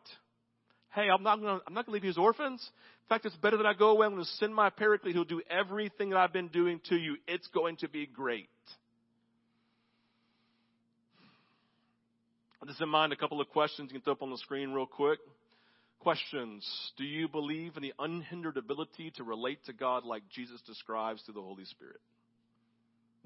hey, 0.95 1.07
I'm 1.09 1.23
not 1.23 1.39
going 1.39 1.59
to, 1.59 1.65
I'm 1.65 1.73
not 1.73 1.85
to 1.85 1.91
leave 1.91 2.03
you 2.03 2.09
as 2.09 2.17
orphans. 2.17 2.61
In 3.03 3.09
fact, 3.15 3.25
it's 3.25 3.35
better 3.37 3.57
that 3.57 3.65
I 3.65 3.73
go 3.73 3.89
away. 3.89 4.05
I'm 4.05 4.13
going 4.13 4.23
to 4.23 4.31
send 4.31 4.53
my 4.53 4.69
paraclete 4.69 5.15
who'll 5.15 5.23
do 5.23 5.41
everything 5.49 6.09
that 6.11 6.17
I've 6.17 6.33
been 6.33 6.47
doing 6.47 6.79
to 6.89 6.95
you. 6.95 7.17
It's 7.27 7.47
going 7.47 7.77
to 7.77 7.89
be 7.89 8.05
great. 8.05 8.49
With 12.59 12.69
this 12.69 12.81
in 12.81 12.89
mind, 12.89 13.13
a 13.13 13.15
couple 13.15 13.39
of 13.39 13.49
questions 13.49 13.89
you 13.89 13.99
can 13.99 14.03
throw 14.03 14.13
up 14.13 14.21
on 14.21 14.31
the 14.31 14.37
screen 14.37 14.71
real 14.71 14.85
quick. 14.85 15.19
Questions. 15.99 16.65
Do 16.97 17.03
you 17.03 17.27
believe 17.27 17.77
in 17.77 17.83
the 17.83 17.93
unhindered 17.99 18.57
ability 18.57 19.11
to 19.17 19.23
relate 19.23 19.59
to 19.65 19.73
God 19.73 20.03
like 20.05 20.23
Jesus 20.33 20.61
describes 20.67 21.21
through 21.23 21.35
the 21.35 21.41
Holy 21.41 21.65
Spirit? 21.65 21.99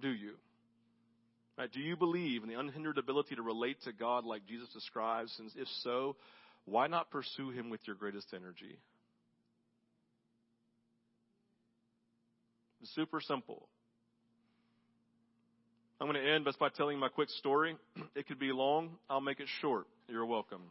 Do 0.02 0.10
you? 0.10 0.34
Right, 1.58 1.72
do 1.72 1.80
you 1.80 1.96
believe 1.96 2.42
in 2.42 2.50
the 2.50 2.60
unhindered 2.60 2.98
ability 2.98 3.36
to 3.36 3.44
relate 3.44 3.78
to 3.84 3.94
God 3.94 4.26
like 4.26 4.46
Jesus 4.48 4.70
describes? 4.74 5.36
And 5.38 5.52
if 5.56 5.68
so, 5.84 6.16
why 6.66 6.88
not 6.88 7.12
pursue 7.12 7.50
Him 7.52 7.70
with 7.70 7.82
your 7.86 7.96
greatest 7.96 8.34
energy? 8.34 8.78
It's 12.82 12.94
super 12.96 13.22
simple. 13.22 13.68
I'm 16.02 16.08
going 16.08 16.22
to 16.22 16.32
end 16.32 16.44
just 16.44 16.60
by 16.60 16.68
telling 16.68 17.00
my 17.00 17.08
quick 17.08 17.30
story. 17.30 17.78
It 18.16 18.28
could 18.28 18.40
be 18.40 18.52
long. 18.52 18.92
I'll 19.10 19.22
make 19.22 19.40
it 19.40 19.48
short. 19.62 19.88
You're 20.10 20.26
welcome. 20.26 20.62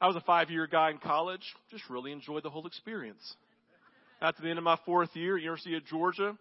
I 0.00 0.06
was 0.06 0.16
a 0.16 0.20
five 0.20 0.50
year 0.50 0.66
guy 0.66 0.90
in 0.90 0.98
college. 0.98 1.42
Just 1.70 1.88
really 1.88 2.12
enjoyed 2.12 2.42
the 2.42 2.50
whole 2.50 2.66
experience. 2.66 3.36
At 4.20 4.36
the 4.36 4.48
end 4.48 4.58
of 4.58 4.64
my 4.64 4.78
fourth 4.84 5.16
year, 5.16 5.38
University 5.38 5.76
of 5.76 5.86
Georgia, 5.86 6.36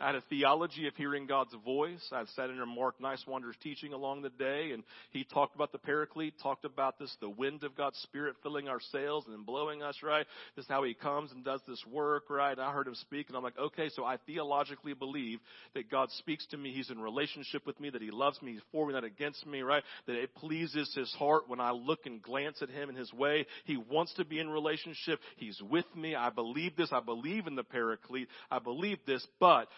I 0.00 0.06
had 0.06 0.16
a 0.16 0.22
theology 0.22 0.88
of 0.88 0.96
hearing 0.96 1.26
God's 1.26 1.54
voice. 1.64 2.04
I've 2.12 2.28
sat 2.30 2.50
in 2.50 2.58
Mark 2.68 3.00
Nicewander's 3.00 3.54
teaching 3.62 3.92
along 3.92 4.22
the 4.22 4.30
day, 4.30 4.72
and 4.72 4.82
he 5.12 5.22
talked 5.22 5.54
about 5.54 5.70
the 5.70 5.78
paraclete, 5.78 6.34
talked 6.42 6.64
about 6.64 6.98
this, 6.98 7.14
the 7.20 7.30
wind 7.30 7.62
of 7.62 7.76
God's 7.76 7.98
Spirit 7.98 8.34
filling 8.42 8.66
our 8.66 8.80
sails 8.90 9.24
and 9.28 9.46
blowing 9.46 9.84
us, 9.84 9.96
right? 10.02 10.26
This 10.56 10.64
is 10.64 10.68
how 10.68 10.82
he 10.82 10.94
comes 10.94 11.30
and 11.30 11.44
does 11.44 11.60
this 11.68 11.80
work, 11.88 12.24
right? 12.28 12.58
I 12.58 12.72
heard 12.72 12.88
him 12.88 12.96
speak, 12.96 13.28
and 13.28 13.36
I'm 13.36 13.44
like, 13.44 13.56
okay, 13.56 13.88
so 13.94 14.04
I 14.04 14.16
theologically 14.26 14.94
believe 14.94 15.38
that 15.74 15.88
God 15.88 16.10
speaks 16.18 16.44
to 16.48 16.56
me. 16.56 16.72
He's 16.72 16.90
in 16.90 16.98
relationship 16.98 17.64
with 17.64 17.78
me, 17.78 17.90
that 17.90 18.02
he 18.02 18.10
loves 18.10 18.42
me, 18.42 18.54
he's 18.54 18.62
for 18.72 18.88
me, 18.88 18.94
not 18.94 19.04
against 19.04 19.46
me, 19.46 19.62
right? 19.62 19.84
That 20.08 20.16
it 20.16 20.34
pleases 20.34 20.92
his 20.96 21.12
heart 21.12 21.44
when 21.46 21.60
I 21.60 21.70
look 21.70 22.00
and 22.06 22.20
glance 22.20 22.62
at 22.62 22.68
him 22.68 22.88
in 22.88 22.96
his 22.96 23.12
way. 23.12 23.46
He 23.64 23.76
wants 23.76 24.12
to 24.14 24.24
be 24.24 24.40
in 24.40 24.50
relationship. 24.50 25.20
He's 25.36 25.60
with 25.70 25.86
me. 25.94 26.16
I 26.16 26.30
believe 26.30 26.74
this. 26.74 26.90
I 26.92 27.00
believe 27.00 27.46
in 27.46 27.54
the 27.54 27.62
paraclete. 27.62 28.28
I 28.50 28.58
believe 28.58 28.98
this, 29.06 29.24
but 29.38 29.68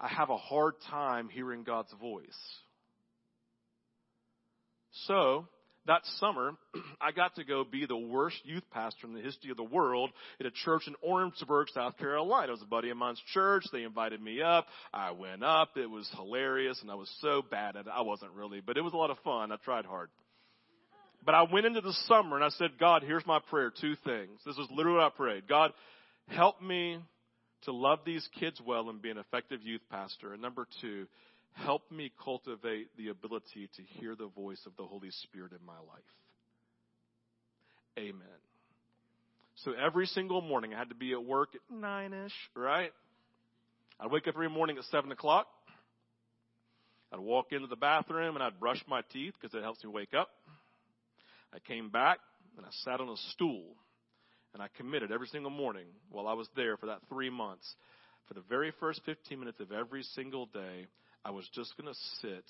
I 0.00 0.08
have 0.08 0.30
a 0.30 0.36
hard 0.36 0.74
time 0.88 1.28
hearing 1.28 1.62
God's 1.62 1.92
voice. 2.00 2.24
So, 5.06 5.46
that 5.86 6.02
summer, 6.18 6.52
I 7.00 7.12
got 7.12 7.34
to 7.36 7.44
go 7.44 7.64
be 7.64 7.86
the 7.86 7.96
worst 7.96 8.36
youth 8.44 8.64
pastor 8.70 9.06
in 9.06 9.14
the 9.14 9.20
history 9.20 9.50
of 9.50 9.56
the 9.56 9.62
world 9.62 10.10
at 10.38 10.46
a 10.46 10.50
church 10.50 10.82
in 10.86 10.94
Orangeburg, 11.02 11.68
South 11.74 11.98
Carolina. 11.98 12.48
It 12.48 12.52
was 12.52 12.62
a 12.62 12.66
buddy 12.66 12.90
of 12.90 12.96
mine's 12.96 13.20
church. 13.32 13.64
They 13.72 13.82
invited 13.82 14.22
me 14.22 14.40
up. 14.40 14.66
I 14.92 15.10
went 15.10 15.44
up. 15.44 15.70
It 15.76 15.88
was 15.88 16.10
hilarious, 16.16 16.80
and 16.80 16.90
I 16.90 16.94
was 16.94 17.10
so 17.20 17.42
bad 17.50 17.76
at 17.76 17.86
it. 17.86 17.92
I 17.94 18.02
wasn't 18.02 18.32
really, 18.32 18.60
but 18.60 18.76
it 18.76 18.82
was 18.82 18.92
a 18.92 18.96
lot 18.96 19.10
of 19.10 19.18
fun. 19.18 19.52
I 19.52 19.56
tried 19.56 19.84
hard. 19.84 20.08
But 21.24 21.34
I 21.34 21.42
went 21.42 21.66
into 21.66 21.82
the 21.82 21.92
summer 22.06 22.36
and 22.36 22.44
I 22.44 22.48
said, 22.48 22.78
God, 22.78 23.02
here's 23.02 23.26
my 23.26 23.40
prayer. 23.50 23.70
Two 23.70 23.94
things. 24.04 24.40
This 24.46 24.56
is 24.56 24.66
literally 24.74 24.98
what 24.98 25.12
I 25.12 25.16
prayed. 25.16 25.46
God, 25.46 25.72
help 26.28 26.62
me 26.62 26.98
to 27.62 27.72
love 27.72 28.00
these 28.04 28.26
kids 28.38 28.60
well 28.64 28.88
and 28.90 29.02
be 29.02 29.10
an 29.10 29.18
effective 29.18 29.62
youth 29.62 29.82
pastor. 29.90 30.32
And 30.32 30.42
number 30.42 30.66
two, 30.80 31.06
help 31.52 31.90
me 31.90 32.12
cultivate 32.22 32.88
the 32.96 33.08
ability 33.08 33.68
to 33.76 33.82
hear 33.82 34.14
the 34.14 34.28
voice 34.28 34.60
of 34.66 34.72
the 34.76 34.84
Holy 34.84 35.10
Spirit 35.10 35.52
in 35.52 35.64
my 35.64 35.78
life. 35.78 36.04
Amen. 37.98 38.22
So 39.56 39.72
every 39.72 40.06
single 40.06 40.40
morning 40.40 40.72
I 40.74 40.78
had 40.78 40.88
to 40.88 40.94
be 40.94 41.12
at 41.12 41.22
work 41.22 41.50
at 41.54 41.74
nine 41.74 42.12
ish, 42.14 42.32
right? 42.54 42.92
I'd 43.98 44.10
wake 44.10 44.26
up 44.26 44.34
every 44.34 44.48
morning 44.48 44.78
at 44.78 44.84
seven 44.84 45.12
o'clock. 45.12 45.46
I'd 47.12 47.20
walk 47.20 47.48
into 47.50 47.66
the 47.66 47.76
bathroom 47.76 48.36
and 48.36 48.42
I'd 48.42 48.58
brush 48.58 48.82
my 48.88 49.02
teeth 49.12 49.34
because 49.38 49.54
it 49.54 49.62
helps 49.62 49.84
me 49.84 49.90
wake 49.90 50.14
up. 50.14 50.30
I 51.52 51.58
came 51.58 51.90
back 51.90 52.20
and 52.56 52.64
I 52.64 52.70
sat 52.84 53.00
on 53.00 53.08
a 53.08 53.16
stool 53.32 53.64
and 54.54 54.62
I 54.62 54.68
committed 54.76 55.12
every 55.12 55.28
single 55.28 55.50
morning 55.50 55.86
while 56.10 56.26
I 56.26 56.34
was 56.34 56.48
there 56.56 56.76
for 56.76 56.86
that 56.86 57.00
three 57.08 57.30
months. 57.30 57.74
For 58.28 58.34
the 58.34 58.42
very 58.48 58.72
first 58.78 59.00
15 59.06 59.38
minutes 59.38 59.60
of 59.60 59.72
every 59.72 60.02
single 60.14 60.46
day, 60.46 60.86
I 61.24 61.30
was 61.30 61.48
just 61.54 61.76
going 61.76 61.92
to 61.92 61.98
sit 62.20 62.44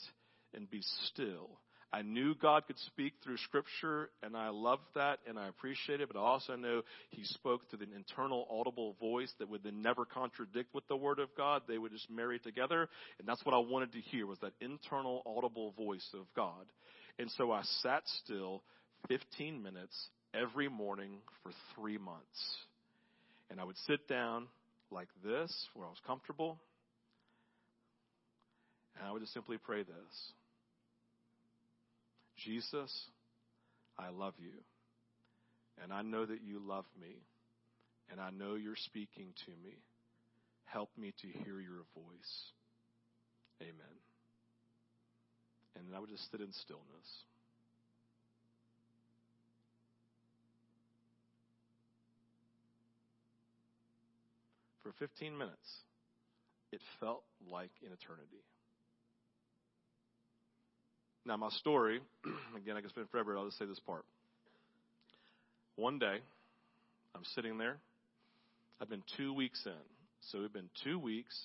and 0.54 0.70
be 0.70 0.82
still. 1.06 1.58
I 1.92 2.02
knew 2.02 2.36
God 2.36 2.66
could 2.66 2.78
speak 2.86 3.14
through 3.22 3.38
Scripture, 3.38 4.10
and 4.22 4.36
I 4.36 4.50
loved 4.50 4.84
that, 4.94 5.18
and 5.26 5.36
I 5.38 5.48
appreciate 5.48 6.00
it. 6.00 6.08
But 6.12 6.20
I 6.20 6.22
also 6.22 6.54
know 6.54 6.82
He 7.10 7.24
spoke 7.24 7.62
through 7.68 7.80
an 7.80 7.92
internal, 7.96 8.46
audible 8.48 8.94
voice 9.00 9.32
that 9.38 9.48
would 9.48 9.64
then 9.64 9.82
never 9.82 10.04
contradict 10.04 10.72
with 10.72 10.86
the 10.86 10.96
Word 10.96 11.18
of 11.18 11.28
God. 11.36 11.62
They 11.66 11.78
would 11.78 11.90
just 11.90 12.08
marry 12.08 12.38
together, 12.38 12.88
and 13.18 13.26
that's 13.26 13.44
what 13.44 13.54
I 13.54 13.58
wanted 13.58 13.92
to 13.92 14.00
hear 14.00 14.26
was 14.26 14.38
that 14.40 14.52
internal, 14.60 15.22
audible 15.26 15.72
voice 15.72 16.06
of 16.14 16.26
God. 16.36 16.66
And 17.18 17.28
so 17.32 17.50
I 17.50 17.62
sat 17.82 18.02
still 18.24 18.62
15 19.08 19.60
minutes 19.60 19.96
every 20.34 20.68
morning 20.68 21.18
for 21.42 21.52
three 21.74 21.98
months, 21.98 22.56
and 23.50 23.60
I 23.60 23.64
would 23.64 23.78
sit 23.86 24.08
down 24.08 24.46
like 24.90 25.08
this, 25.24 25.52
where 25.74 25.86
I 25.86 25.88
was 25.88 26.00
comfortable, 26.06 26.58
and 28.98 29.06
I 29.06 29.12
would 29.12 29.20
just 29.20 29.34
simply 29.34 29.58
pray 29.58 29.82
this 29.82 30.32
Jesus, 32.44 32.90
I 33.98 34.10
love 34.10 34.34
you. 34.38 34.52
And 35.82 35.92
I 35.92 36.02
know 36.02 36.24
that 36.26 36.42
you 36.42 36.60
love 36.60 36.84
me. 37.00 37.16
And 38.10 38.20
I 38.20 38.30
know 38.30 38.54
you're 38.54 38.76
speaking 38.76 39.28
to 39.46 39.50
me. 39.62 39.76
Help 40.64 40.90
me 40.96 41.12
to 41.22 41.26
hear 41.44 41.60
your 41.60 41.84
voice. 41.94 42.52
Amen. 43.62 43.96
And 45.76 45.94
I 45.94 46.00
would 46.00 46.10
just 46.10 46.30
sit 46.30 46.40
in 46.40 46.52
stillness. 46.52 47.24
For 54.90 55.06
15 55.06 55.38
minutes, 55.38 55.84
it 56.72 56.80
felt 56.98 57.22
like 57.48 57.70
an 57.86 57.92
eternity. 57.92 58.42
Now, 61.24 61.36
my 61.36 61.50
story, 61.50 62.00
again, 62.56 62.76
I 62.76 62.80
could 62.80 62.90
spend 62.90 63.08
forever, 63.10 63.36
I'll 63.36 63.44
just 63.44 63.58
say 63.58 63.66
this 63.66 63.78
part. 63.78 64.04
One 65.76 65.98
day, 65.98 66.18
I'm 67.14 67.22
sitting 67.34 67.56
there. 67.56 67.76
I've 68.80 68.88
been 68.88 69.04
two 69.16 69.32
weeks 69.32 69.62
in. 69.64 69.72
So 70.22 70.40
we've 70.40 70.52
been 70.52 70.70
two 70.82 70.98
weeks, 70.98 71.38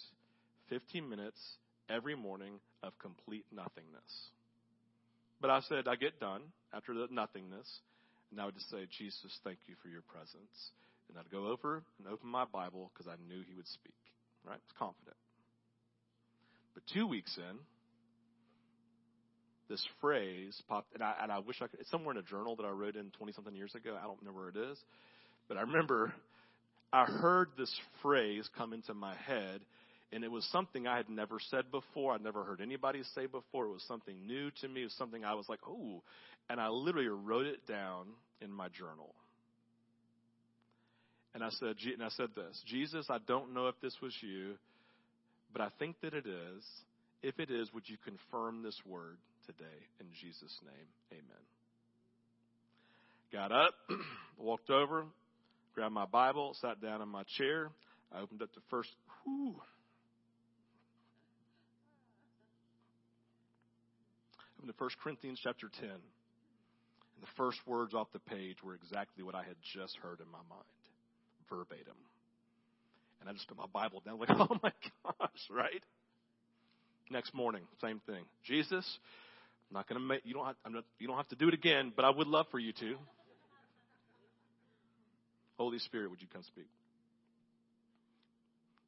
15 0.70 1.08
minutes 1.08 1.40
every 1.90 2.16
morning 2.16 2.54
of 2.82 2.98
complete 3.00 3.46
nothingness. 3.54 4.30
But 5.40 5.52
I 5.52 5.60
said, 5.70 5.88
I 5.88 5.96
get 5.98 6.20
done 6.20 6.42
after 6.74 6.94
the 6.94 7.08
nothingness, 7.12 7.80
and 8.32 8.42
I 8.42 8.46
would 8.46 8.56
just 8.56 8.72
say, 8.72 8.88
Jesus, 8.98 9.40
thank 9.44 9.60
you 9.68 9.76
for 9.84 9.90
your 9.90 10.02
presence. 10.02 10.72
And 11.10 11.18
I'd 11.18 11.32
go 11.32 11.48
over 11.48 11.84
and 12.00 12.08
open 12.08 12.30
my 12.30 12.46
Bible 12.46 12.91
because 12.94 13.08
I 13.08 13.15
knew 13.28 13.41
he 13.48 13.56
would 13.56 13.68
speak. 13.68 13.96
Right? 14.44 14.54
I 14.54 14.58
was 14.58 14.78
confident. 14.78 15.18
But 16.74 16.84
two 16.94 17.08
weeks 17.08 17.38
in, 17.38 17.58
this 19.70 19.86
phrase 20.02 20.62
popped, 20.68 20.94
and 20.94 21.04
I, 21.04 21.15
and 21.22 21.32
I 21.32 21.39
wish 21.39 21.62
I 21.62 21.68
could, 21.68 21.80
it's 21.80 21.89
somewhere 21.89 22.13
in 22.13 22.20
a 22.20 22.24
journal 22.24 22.56
that 22.58 22.65
I 22.65 22.70
wrote 22.70 22.96
in 22.96 23.12
20 23.18 23.34
something 23.34 23.56
years 23.56 23.74
ago. 23.76 23.98
I 24.00 24.06
don't 24.06 24.22
know 24.24 24.32
where 24.32 24.50
it 24.50 24.58
is. 24.58 24.78
But 25.48 25.58
I 25.58 25.62
remember 25.62 26.13
I 26.91 27.06
heard 27.06 27.50
this 27.58 27.74
phrase 28.02 28.48
come 28.58 28.74
into 28.74 28.94
my 28.94 29.15
head, 29.15 29.62
and 30.12 30.24
it 30.24 30.32
was 30.32 30.46
something 30.52 30.88
I 30.88 30.98
had 30.98 31.10
never 31.10 31.39
said 31.50 31.72
before. 31.72 32.13
I'd 32.13 32.24
never 32.24 32.44
heard 32.44 32.62
anybody 32.62 33.02
say 33.15 33.26
before. 33.26 33.65
It 33.65 33.74
was 33.74 33.84
something 33.88 34.15
new 34.26 34.52
to 34.62 34.68
me. 34.68 34.82
It 34.82 34.86
was 34.86 34.94
something 34.94 35.26
I 35.26 35.34
was 35.34 35.50
like, 35.50 35.60
oh. 35.68 36.04
And 36.50 36.60
I 36.60 36.70
literally 36.70 37.08
wrote 37.08 37.48
it 37.48 37.65
down 37.68 38.08
in 38.41 38.52
my 38.52 38.70
journal. 38.70 39.13
And 41.36 41.43
I 41.43 41.50
said, 41.50 41.76
and 41.93 42.04
I 42.04 42.10
said 42.10 42.30
this, 42.36 42.60
Jesus, 42.65 43.08
I 43.10 43.17
don't 43.28 43.54
know 43.54 43.67
if 43.67 43.76
this 43.82 43.95
was 44.02 44.15
you, 44.21 44.56
but 45.54 45.62
I 45.62 45.67
think 45.78 45.98
that 46.02 46.15
it 46.15 46.26
is. 46.26 46.63
If 47.21 47.39
it 47.39 47.52
is, 47.52 47.71
would 47.74 47.88
you 47.88 47.98
confirm 48.04 48.63
this 48.63 48.80
word? 48.88 49.17
today. 49.45 49.80
In 50.00 50.08
Jesus' 50.21 50.60
name, 50.65 50.88
amen. 51.12 51.43
Got 53.32 53.52
up, 53.52 53.74
walked 54.38 54.69
over, 54.69 55.06
grabbed 55.74 55.93
my 55.93 56.06
Bible, 56.06 56.56
sat 56.62 56.82
down 56.82 57.02
in 57.02 57.10
my 57.10 57.24
chair. 57.38 57.69
I 58.13 58.21
opened 58.21 58.41
up 58.41 58.52
to 58.54 58.60
first, 58.69 58.89
whew, 59.24 59.56
opened 64.58 64.71
to 64.71 64.78
First 64.78 64.98
Corinthians 65.04 65.39
chapter 65.43 65.69
10. 65.80 65.89
And 65.89 66.00
the 67.21 67.28
first 67.38 67.60
words 67.65 67.93
off 67.93 68.08
the 68.13 68.19
page 68.19 68.58
were 68.63 68.76
exactly 68.76 69.24
what 69.24 69.36
I 69.36 69.43
had 69.43 69.56
just 69.74 69.98
heard 70.02 70.19
in 70.19 70.32
my 70.32 70.43
mind, 70.50 70.63
verbatim. 71.50 71.96
And 73.20 73.30
I 73.30 73.34
just 73.34 73.48
put 73.48 73.58
my 73.58 73.66
Bible 73.72 74.02
down, 74.06 74.20
like, 74.20 74.30
oh 74.34 74.58
my 74.62 74.72
gosh, 75.04 75.50
right? 75.50 75.84
Next 77.10 77.34
morning, 77.34 77.62
same 77.82 78.02
thing. 78.06 78.24
Jesus, 78.44 78.86
I'm 79.70 79.76
not 79.76 79.88
going 79.88 80.00
to 80.00 80.06
make 80.06 80.22
you 80.26 80.34
don't 80.34 80.46
have, 80.46 80.56
not, 80.70 80.84
you 81.00 81.08
don't 81.08 81.18
have 81.18 81.28
to 81.30 81.36
do 81.36 81.48
it 81.48 81.54
again, 81.54 81.92
but 81.96 82.06
I 82.06 82.10
would 82.10 82.28
love 82.28 82.48
for 82.52 82.60
you 82.60 82.74
to. 82.74 82.96
Holy 85.58 85.80
Spirit, 85.80 86.10
would 86.10 86.22
you 86.22 86.28
come 86.32 86.44
speak? 86.44 86.68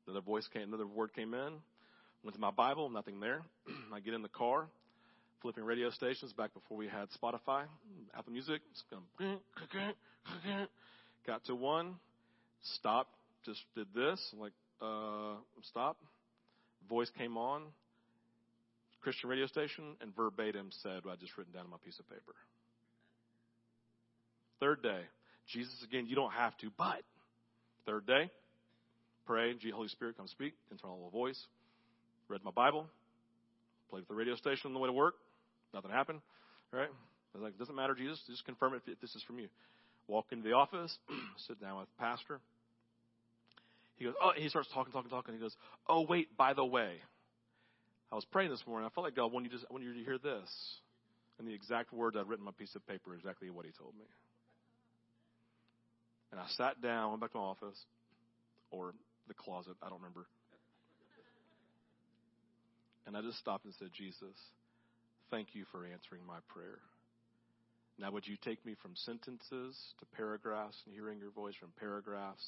Another 0.05 0.21
voice 0.21 0.47
came, 0.53 0.63
another 0.63 0.87
word 0.87 1.13
came 1.13 1.33
in. 1.33 1.53
Went 2.23 2.35
to 2.35 2.41
my 2.41 2.51
Bible, 2.51 2.89
nothing 2.89 3.19
there. 3.19 3.41
I 3.93 3.99
get 3.99 4.13
in 4.13 4.21
the 4.21 4.29
car, 4.29 4.67
flipping 5.41 5.63
radio 5.63 5.89
stations 5.89 6.33
back 6.33 6.53
before 6.53 6.77
we 6.77 6.87
had 6.87 7.07
Spotify, 7.21 7.63
Apple 8.17 8.33
Music. 8.33 8.61
Got 11.27 11.43
to 11.45 11.55
one, 11.55 11.95
stopped, 12.75 13.13
just 13.45 13.61
did 13.75 13.87
this, 13.95 14.19
like, 14.37 14.53
uh, 14.81 15.35
stop. 15.63 15.97
Voice 16.89 17.09
came 17.17 17.37
on, 17.37 17.63
Christian 19.01 19.29
radio 19.29 19.47
station 19.47 19.95
and 20.01 20.15
verbatim 20.15 20.69
said 20.83 21.05
what 21.05 21.13
I 21.13 21.15
just 21.15 21.37
written 21.37 21.53
down 21.53 21.63
on 21.63 21.71
my 21.71 21.77
piece 21.83 21.97
of 21.99 22.09
paper. 22.09 22.35
Third 24.59 24.81
day, 24.81 25.01
Jesus 25.47 25.73
again, 25.83 26.07
you 26.07 26.15
don't 26.15 26.33
have 26.33 26.57
to, 26.57 26.69
but 26.77 27.03
third 27.85 28.05
day, 28.05 28.29
pray, 29.25 29.53
G 29.53 29.69
Holy 29.69 29.87
Spirit 29.87 30.17
come 30.17 30.27
speak, 30.27 30.53
internal 30.71 31.09
voice. 31.09 31.39
Read 32.27 32.43
my 32.43 32.51
Bible, 32.51 32.85
played 33.89 34.01
with 34.01 34.09
the 34.09 34.15
radio 34.15 34.35
station 34.35 34.67
on 34.67 34.73
the 34.73 34.79
way 34.79 34.87
to 34.87 34.93
work, 34.93 35.15
nothing 35.73 35.91
happened. 35.91 36.19
Right? 36.73 36.89
I 36.89 37.37
was 37.37 37.43
like, 37.43 37.57
doesn't 37.57 37.75
matter, 37.75 37.95
Jesus, 37.95 38.21
just 38.27 38.45
confirm 38.45 38.73
it 38.73 38.81
if 38.87 38.99
this 38.99 39.15
is 39.15 39.23
from 39.23 39.39
you. 39.39 39.47
Walk 40.07 40.25
into 40.31 40.43
the 40.43 40.53
office, 40.53 40.97
sit 41.47 41.61
down 41.61 41.79
with 41.79 41.87
pastor. 41.97 42.41
He 43.97 44.05
goes, 44.05 44.13
oh, 44.21 44.31
he 44.35 44.47
starts 44.49 44.69
talking, 44.73 44.93
talking, 44.93 45.09
talking. 45.09 45.33
He 45.33 45.39
goes, 45.39 45.55
oh, 45.87 46.05
wait, 46.07 46.35
by 46.37 46.53
the 46.53 46.65
way, 46.65 46.93
I 48.11 48.15
was 48.15 48.25
praying 48.25 48.51
this 48.51 48.63
morning. 48.67 48.87
I 48.89 48.93
felt 48.93 49.05
like 49.05 49.15
God 49.15 49.31
wanted 49.31 49.51
you 49.51 49.57
to, 49.57 49.65
wanted 49.69 49.85
you 49.85 49.93
to 49.95 50.03
hear 50.03 50.17
this. 50.17 50.49
And 51.39 51.47
the 51.47 51.53
exact 51.53 51.91
words 51.91 52.15
I'd 52.15 52.27
written 52.27 52.47
on 52.47 52.53
my 52.53 52.57
piece 52.57 52.73
of 52.75 52.87
paper 52.87 53.13
exactly 53.15 53.49
what 53.49 53.65
he 53.65 53.71
told 53.71 53.93
me. 53.97 54.05
And 56.31 56.39
I 56.39 56.45
sat 56.55 56.81
down, 56.81 57.09
went 57.09 57.21
back 57.21 57.31
to 57.31 57.37
my 57.37 57.43
office, 57.43 57.77
or 58.71 58.93
the 59.27 59.33
closet, 59.33 59.73
I 59.81 59.89
don't 59.89 59.99
remember. 59.99 60.25
And 63.05 63.15
I 63.15 63.21
just 63.21 63.39
stopped 63.39 63.65
and 63.65 63.73
said, 63.79 63.89
Jesus, 63.97 64.35
thank 65.31 65.49
you 65.53 65.63
for 65.71 65.85
answering 65.85 66.21
my 66.27 66.39
prayer. 66.49 66.79
Now, 67.99 68.11
would 68.11 68.27
you 68.27 68.35
take 68.43 68.63
me 68.65 68.75
from 68.81 68.91
sentences 68.95 69.75
to 69.99 70.05
paragraphs 70.15 70.77
and 70.85 70.93
hearing 70.93 71.17
your 71.17 71.31
voice 71.31 71.55
from 71.59 71.69
paragraphs 71.79 72.43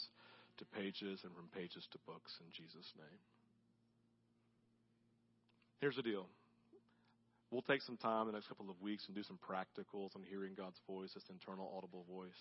to 0.60 0.66
pages 0.66 1.24
and 1.24 1.34
from 1.34 1.48
pages 1.56 1.88
to 1.92 1.98
books 2.06 2.36
in 2.44 2.48
Jesus' 2.52 2.92
name? 2.96 3.20
Here's 5.80 5.96
the 5.96 6.04
deal 6.04 6.28
we'll 7.52 7.66
take 7.66 7.82
some 7.82 7.98
time 7.98 8.28
in 8.28 8.28
the 8.28 8.38
next 8.38 8.48
couple 8.48 8.70
of 8.70 8.80
weeks 8.82 9.08
and 9.08 9.16
do 9.16 9.24
some 9.24 9.40
practicals 9.42 10.16
on 10.16 10.22
hearing 10.30 10.54
God's 10.54 10.80
voice, 10.86 11.10
this 11.16 11.26
internal 11.32 11.72
audible 11.76 12.06
voice. 12.06 12.38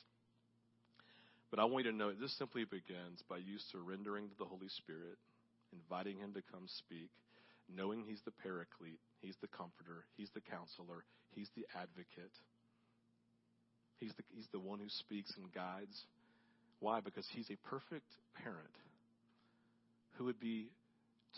But 1.51 1.59
I 1.59 1.65
want 1.65 1.87
you 1.87 1.93
to 1.93 1.97
know 1.97 2.13
this 2.13 2.37
simply 2.37 2.65
begins 2.65 3.25
by 3.25 3.39
you 3.39 3.57
surrendering 3.73 4.29
to 4.29 4.37
the 4.37 4.45
Holy 4.45 4.69
Spirit, 4.69 5.17
inviting 5.73 6.19
Him 6.19 6.35
to 6.35 6.43
come 6.53 6.69
speak, 6.69 7.09
knowing 7.73 8.05
He's 8.05 8.21
the 8.27 8.37
paraclete, 8.37 9.01
He's 9.23 9.41
the 9.41 9.49
comforter, 9.49 10.05
He's 10.19 10.29
the 10.37 10.45
counselor, 10.45 11.09
He's 11.33 11.49
the 11.57 11.65
advocate. 11.73 12.37
He's 13.99 14.15
the, 14.15 14.23
he's 14.31 14.47
the 14.53 14.61
one 14.61 14.79
who 14.79 14.89
speaks 14.89 15.35
and 15.37 15.53
guides. 15.53 16.07
Why? 16.81 17.01
Because 17.01 17.27
He's 17.33 17.51
a 17.51 17.57
perfect 17.69 18.11
parent 18.43 18.75
who 20.17 20.25
would 20.25 20.41
be 20.41 20.69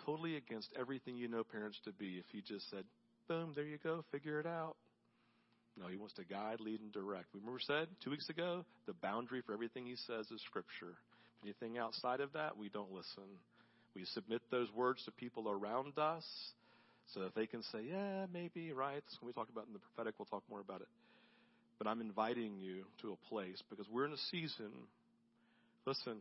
totally 0.07 0.37
against 0.37 0.69
everything 0.79 1.17
you 1.17 1.29
know 1.29 1.45
parents 1.45 1.79
to 1.85 1.93
be 1.93 2.19
if 2.19 2.25
He 2.33 2.43
just 2.43 2.71
said, 2.71 2.85
boom, 3.29 3.53
there 3.55 3.65
you 3.65 3.79
go, 3.83 4.05
figure 4.11 4.41
it 4.41 4.47
out. 4.47 4.77
No, 5.79 5.87
he 5.87 5.97
wants 5.97 6.15
to 6.15 6.25
guide, 6.25 6.61
lead, 6.61 6.81
and 6.81 6.93
direct. 6.93 7.27
We 7.33 7.41
remember 7.41 7.61
said 7.65 7.89
two 8.03 8.11
weeks 8.11 8.29
ago, 8.29 8.65
the 8.87 8.93
boundary 8.93 9.41
for 9.41 9.53
everything 9.53 9.87
he 9.87 9.97
says 9.97 10.27
is 10.31 10.43
Scripture. 10.47 10.95
Anything 11.43 11.79
outside 11.79 12.21
of 12.21 12.33
that, 12.35 12.57
we 12.59 12.69
don't 12.69 12.93
listen. 12.93 13.25
We 13.95 14.05
submit 14.05 14.43
those 14.51 14.69
words 14.75 15.05
to 15.05 15.11
people 15.11 15.49
around 15.49 15.99
us 15.99 16.25
so 17.15 17.21
that 17.21 17.35
they 17.35 17.47
can 17.47 17.63
say, 17.73 17.81
yeah, 17.89 18.27
maybe, 18.33 18.73
right? 18.73 19.03
When 19.21 19.29
we 19.29 19.33
talk 19.33 19.49
about 19.51 19.67
in 19.67 19.73
the 19.73 19.79
prophetic, 19.79 20.15
we'll 20.19 20.27
talk 20.27 20.43
more 20.51 20.61
about 20.61 20.81
it. 20.81 20.89
But 21.79 21.87
I'm 21.87 22.01
inviting 22.01 22.59
you 22.59 22.85
to 23.03 23.13
a 23.13 23.29
place 23.29 23.63
because 23.71 23.87
we're 23.91 24.05
in 24.05 24.13
a 24.13 24.23
season, 24.31 24.71
listen, 25.87 26.17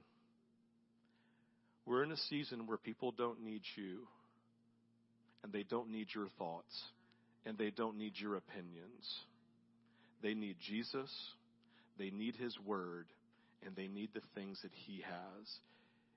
we're 1.86 2.04
in 2.04 2.12
a 2.12 2.17
season 2.30 2.67
where 2.67 2.78
people 2.78 3.12
don't 3.12 3.41
need 3.43 3.62
you 3.76 4.00
and 5.43 5.52
they 5.52 5.63
don't 5.63 5.89
need 5.89 6.08
your 6.13 6.28
thoughts 6.38 6.84
and 7.45 7.58
they 7.58 7.69
don't 7.69 7.98
need 7.98 8.13
your 8.15 8.36
opinions. 8.36 9.24
They 10.22 10.34
need 10.34 10.58
Jesus, 10.67 11.10
they 11.98 12.10
need 12.10 12.36
His 12.36 12.56
Word, 12.65 13.06
and 13.65 13.76
they 13.76 13.88
need 13.88 14.10
the 14.13 14.22
things 14.36 14.60
that 14.63 14.72
He 14.86 15.02
has. 15.02 15.48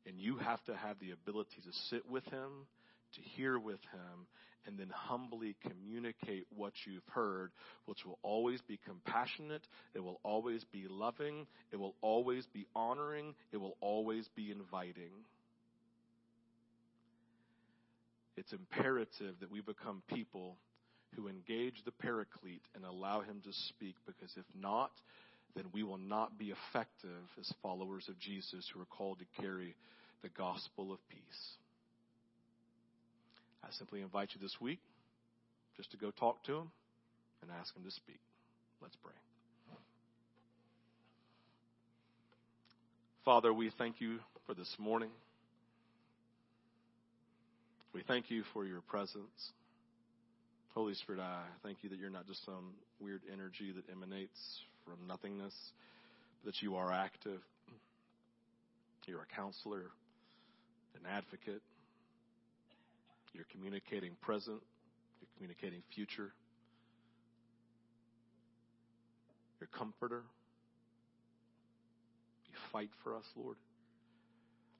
And 0.07 0.19
you 0.19 0.39
have 0.39 0.63
to 0.65 0.75
have 0.75 0.99
the 1.01 1.13
ability 1.13 1.63
to 1.65 1.73
sit 1.91 2.11
with 2.11 2.25
Him, 2.25 2.67
to 3.15 3.21
hear 3.21 3.59
with 3.59 3.81
Him, 3.93 4.27
and 4.67 4.79
then 4.79 4.91
humbly 4.95 5.57
communicate 5.63 6.47
what 6.55 6.73
you've 6.87 7.07
heard, 7.13 7.51
which 7.87 8.05
will 8.07 8.19
always 8.23 8.61
be 8.63 8.79
compassionate, 8.87 9.67
it 9.95 10.01
will 10.01 10.21
always 10.23 10.65
be 10.65 10.87
loving, 10.89 11.47
it 11.73 11.77
will 11.77 11.97
always 12.01 12.47
be 12.47 12.67
honoring, 12.75 13.35
it 13.53 13.57
will 13.57 13.77
always 13.81 14.29
be 14.37 14.51
inviting. 14.53 15.11
It's 18.37 18.53
imperative 18.53 19.35
that 19.41 19.51
we 19.51 19.61
become 19.61 20.03
people 20.09 20.57
who 21.17 21.29
engage 21.29 21.83
the 21.85 21.93
paraclete 21.93 22.63
and 22.75 22.85
allow 22.85 23.21
him 23.21 23.41
to 23.45 23.53
speak, 23.69 23.97
because 24.07 24.33
if 24.37 24.47
not, 24.59 24.93
then 25.55 25.65
we 25.73 25.83
will 25.83 25.99
not 25.99 26.39
be 26.39 26.53
effective 26.71 27.29
as 27.39 27.53
followers 27.63 28.09
of 28.09 28.19
Jesus 28.19 28.71
who 28.73 28.81
are 28.81 28.87
called 28.87 29.19
to 29.19 29.43
carry 29.43 29.75
the 30.23 30.31
gospel 30.31 30.93
of 30.93 30.99
peace. 31.09 31.59
I 33.65 33.69
simply 33.71 34.01
invite 34.01 34.31
you 34.35 34.41
this 34.41 34.57
week 34.61 34.81
just 35.77 35.91
to 35.93 35.97
go 35.97 36.11
talk 36.11 36.43
to 36.45 36.57
him 36.57 36.71
and 37.43 37.51
ask 37.61 37.75
him 37.77 37.85
to 37.85 37.91
speak. 37.91 38.21
Let's 38.81 38.97
pray. 38.97 39.13
Father, 43.25 43.53
we 43.53 43.71
thank 43.79 44.01
you 44.01 44.19
for 44.47 44.55
this 44.55 44.75
morning. 44.79 45.11
We 47.95 48.03
thank 48.03 48.31
you 48.31 48.43
for 48.53 48.65
your 48.65 48.81
presence. 48.81 49.53
Holy 50.75 50.95
Spirit, 50.95 51.21
I 51.21 51.43
thank 51.63 51.79
you 51.83 51.91
that 51.91 51.99
you're 51.99 52.11
not 52.11 52.27
just 52.27 52.45
some 52.45 52.73
weird 52.99 53.21
energy 53.33 53.73
that 53.73 53.85
emanates 53.93 54.41
from 54.85 55.07
nothingness, 55.07 55.55
but 56.43 56.55
that 56.55 56.63
you 56.63 56.75
are 56.77 56.91
active. 56.91 57.41
You're 59.07 59.21
a 59.21 59.37
counselor, 59.37 59.91
an 60.95 61.09
advocate. 61.09 61.63
You're 63.33 63.47
communicating 63.51 64.13
present. 64.21 64.61
You're 65.21 65.29
communicating 65.37 65.83
future. 65.95 66.33
You're 69.61 69.69
comforter. 69.69 70.23
You 72.49 72.55
fight 72.73 72.91
for 73.03 73.17
us, 73.17 73.25
Lord. 73.37 73.57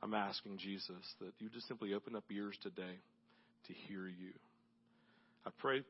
I'm 0.03 0.15
asking 0.15 0.59
Jesus 0.59 1.15
that 1.21 1.33
you 1.39 1.49
just 1.49 1.69
simply 1.69 1.95
open 1.95 2.17
up 2.17 2.25
ears 2.31 2.59
today 2.63 2.99
to 3.67 3.73
hear 3.73 4.07
you. 4.09 4.33
I 5.47 5.51
pray, 5.59 5.83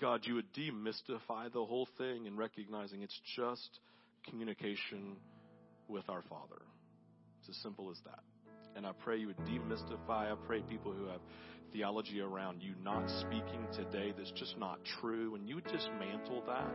God, 0.00 0.20
you 0.24 0.34
would 0.34 0.52
demystify 0.52 1.50
the 1.52 1.64
whole 1.64 1.88
thing 1.96 2.26
and 2.26 2.36
recognizing 2.36 3.02
it's 3.02 3.18
just 3.36 3.80
communication 4.28 5.16
with 5.88 6.08
our 6.08 6.22
Father. 6.28 6.60
It's 7.40 7.48
as 7.48 7.62
simple 7.62 7.90
as 7.90 7.96
that. 8.04 8.20
And 8.80 8.86
I 8.86 8.92
pray 8.92 9.18
you 9.18 9.26
would 9.26 9.36
demystify. 9.40 10.32
I 10.32 10.34
pray 10.46 10.62
people 10.62 10.90
who 10.90 11.04
have 11.08 11.20
theology 11.70 12.22
around 12.22 12.62
you 12.62 12.72
not 12.82 13.10
speaking 13.20 13.66
today 13.74 14.14
that's 14.16 14.30
just 14.30 14.56
not 14.56 14.78
true, 15.02 15.34
and 15.34 15.46
you 15.46 15.56
would 15.56 15.66
dismantle 15.66 16.44
that. 16.46 16.74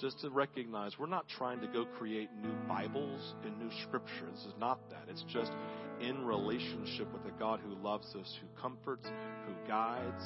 Just 0.00 0.20
to 0.22 0.30
recognize 0.30 0.98
we're 0.98 1.06
not 1.06 1.28
trying 1.28 1.60
to 1.60 1.68
go 1.68 1.84
create 1.84 2.28
new 2.42 2.52
Bibles 2.66 3.36
and 3.44 3.56
new 3.56 3.70
scripture. 3.84 4.26
This 4.32 4.46
is 4.46 4.54
not 4.58 4.80
that. 4.90 5.04
It's 5.08 5.22
just 5.32 5.52
in 6.00 6.26
relationship 6.26 7.06
with 7.12 7.24
a 7.32 7.38
God 7.38 7.60
who 7.64 7.76
loves 7.76 8.12
us, 8.16 8.38
who 8.40 8.48
comforts, 8.60 9.06
who 9.06 9.68
guides, 9.68 10.24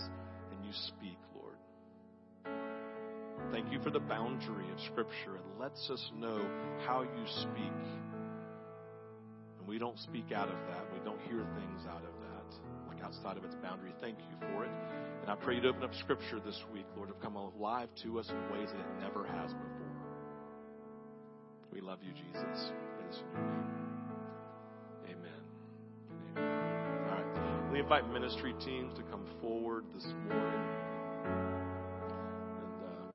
and 0.51 0.65
you 0.65 0.73
speak, 0.73 1.19
Lord. 1.35 1.59
Thank 3.53 3.71
you 3.71 3.83
for 3.83 3.91
the 3.91 4.01
boundary 4.01 4.71
of 4.73 4.81
Scripture. 4.81 5.37
It 5.37 5.61
lets 5.61 5.91
us 5.91 6.11
know 6.17 6.41
how 6.87 7.03
you 7.03 7.27
speak. 7.27 8.14
And 9.65 9.73
we 9.73 9.79
don't 9.79 9.99
speak 9.99 10.31
out 10.31 10.49
of 10.49 10.57
that. 10.69 10.85
We 10.93 11.01
don't 11.07 11.21
hear 11.23 11.41
things 11.57 11.87
out 11.89 12.05
of 12.05 12.13
that, 12.21 12.55
like 12.87 13.03
outside 13.03 13.39
of 13.39 13.45
its 13.45 13.55
boundary. 13.63 13.95
Thank 13.99 14.19
you 14.19 14.37
for 14.49 14.65
it. 14.65 14.71
And 15.23 15.31
I 15.31 15.37
pray 15.37 15.55
you 15.55 15.63
to 15.63 15.69
open 15.69 15.85
up 15.85 15.95
Scripture 15.95 16.39
this 16.45 16.61
week, 16.71 16.85
Lord, 16.95 17.09
to 17.09 17.15
come 17.15 17.37
alive 17.37 17.89
to 18.03 18.19
us 18.19 18.29
in 18.29 18.37
ways 18.53 18.69
that 18.69 18.79
it 18.79 19.01
never 19.01 19.27
has 19.27 19.53
before. 19.55 19.71
We 21.73 21.81
love 21.81 22.01
you, 22.03 22.13
Jesus. 22.13 22.73
In 23.01 23.07
His 23.09 23.17
name. 23.33 23.65
Amen. 25.09 25.41
Amen. 26.37 27.09
All 27.09 27.17
right. 27.17 27.73
We 27.73 27.81
invite 27.81 28.13
ministry 28.13 28.55
teams 28.63 28.93
to 28.99 29.03
come 29.05 29.25
forward 29.41 29.85
this 29.95 30.05
morning. 30.29 31.54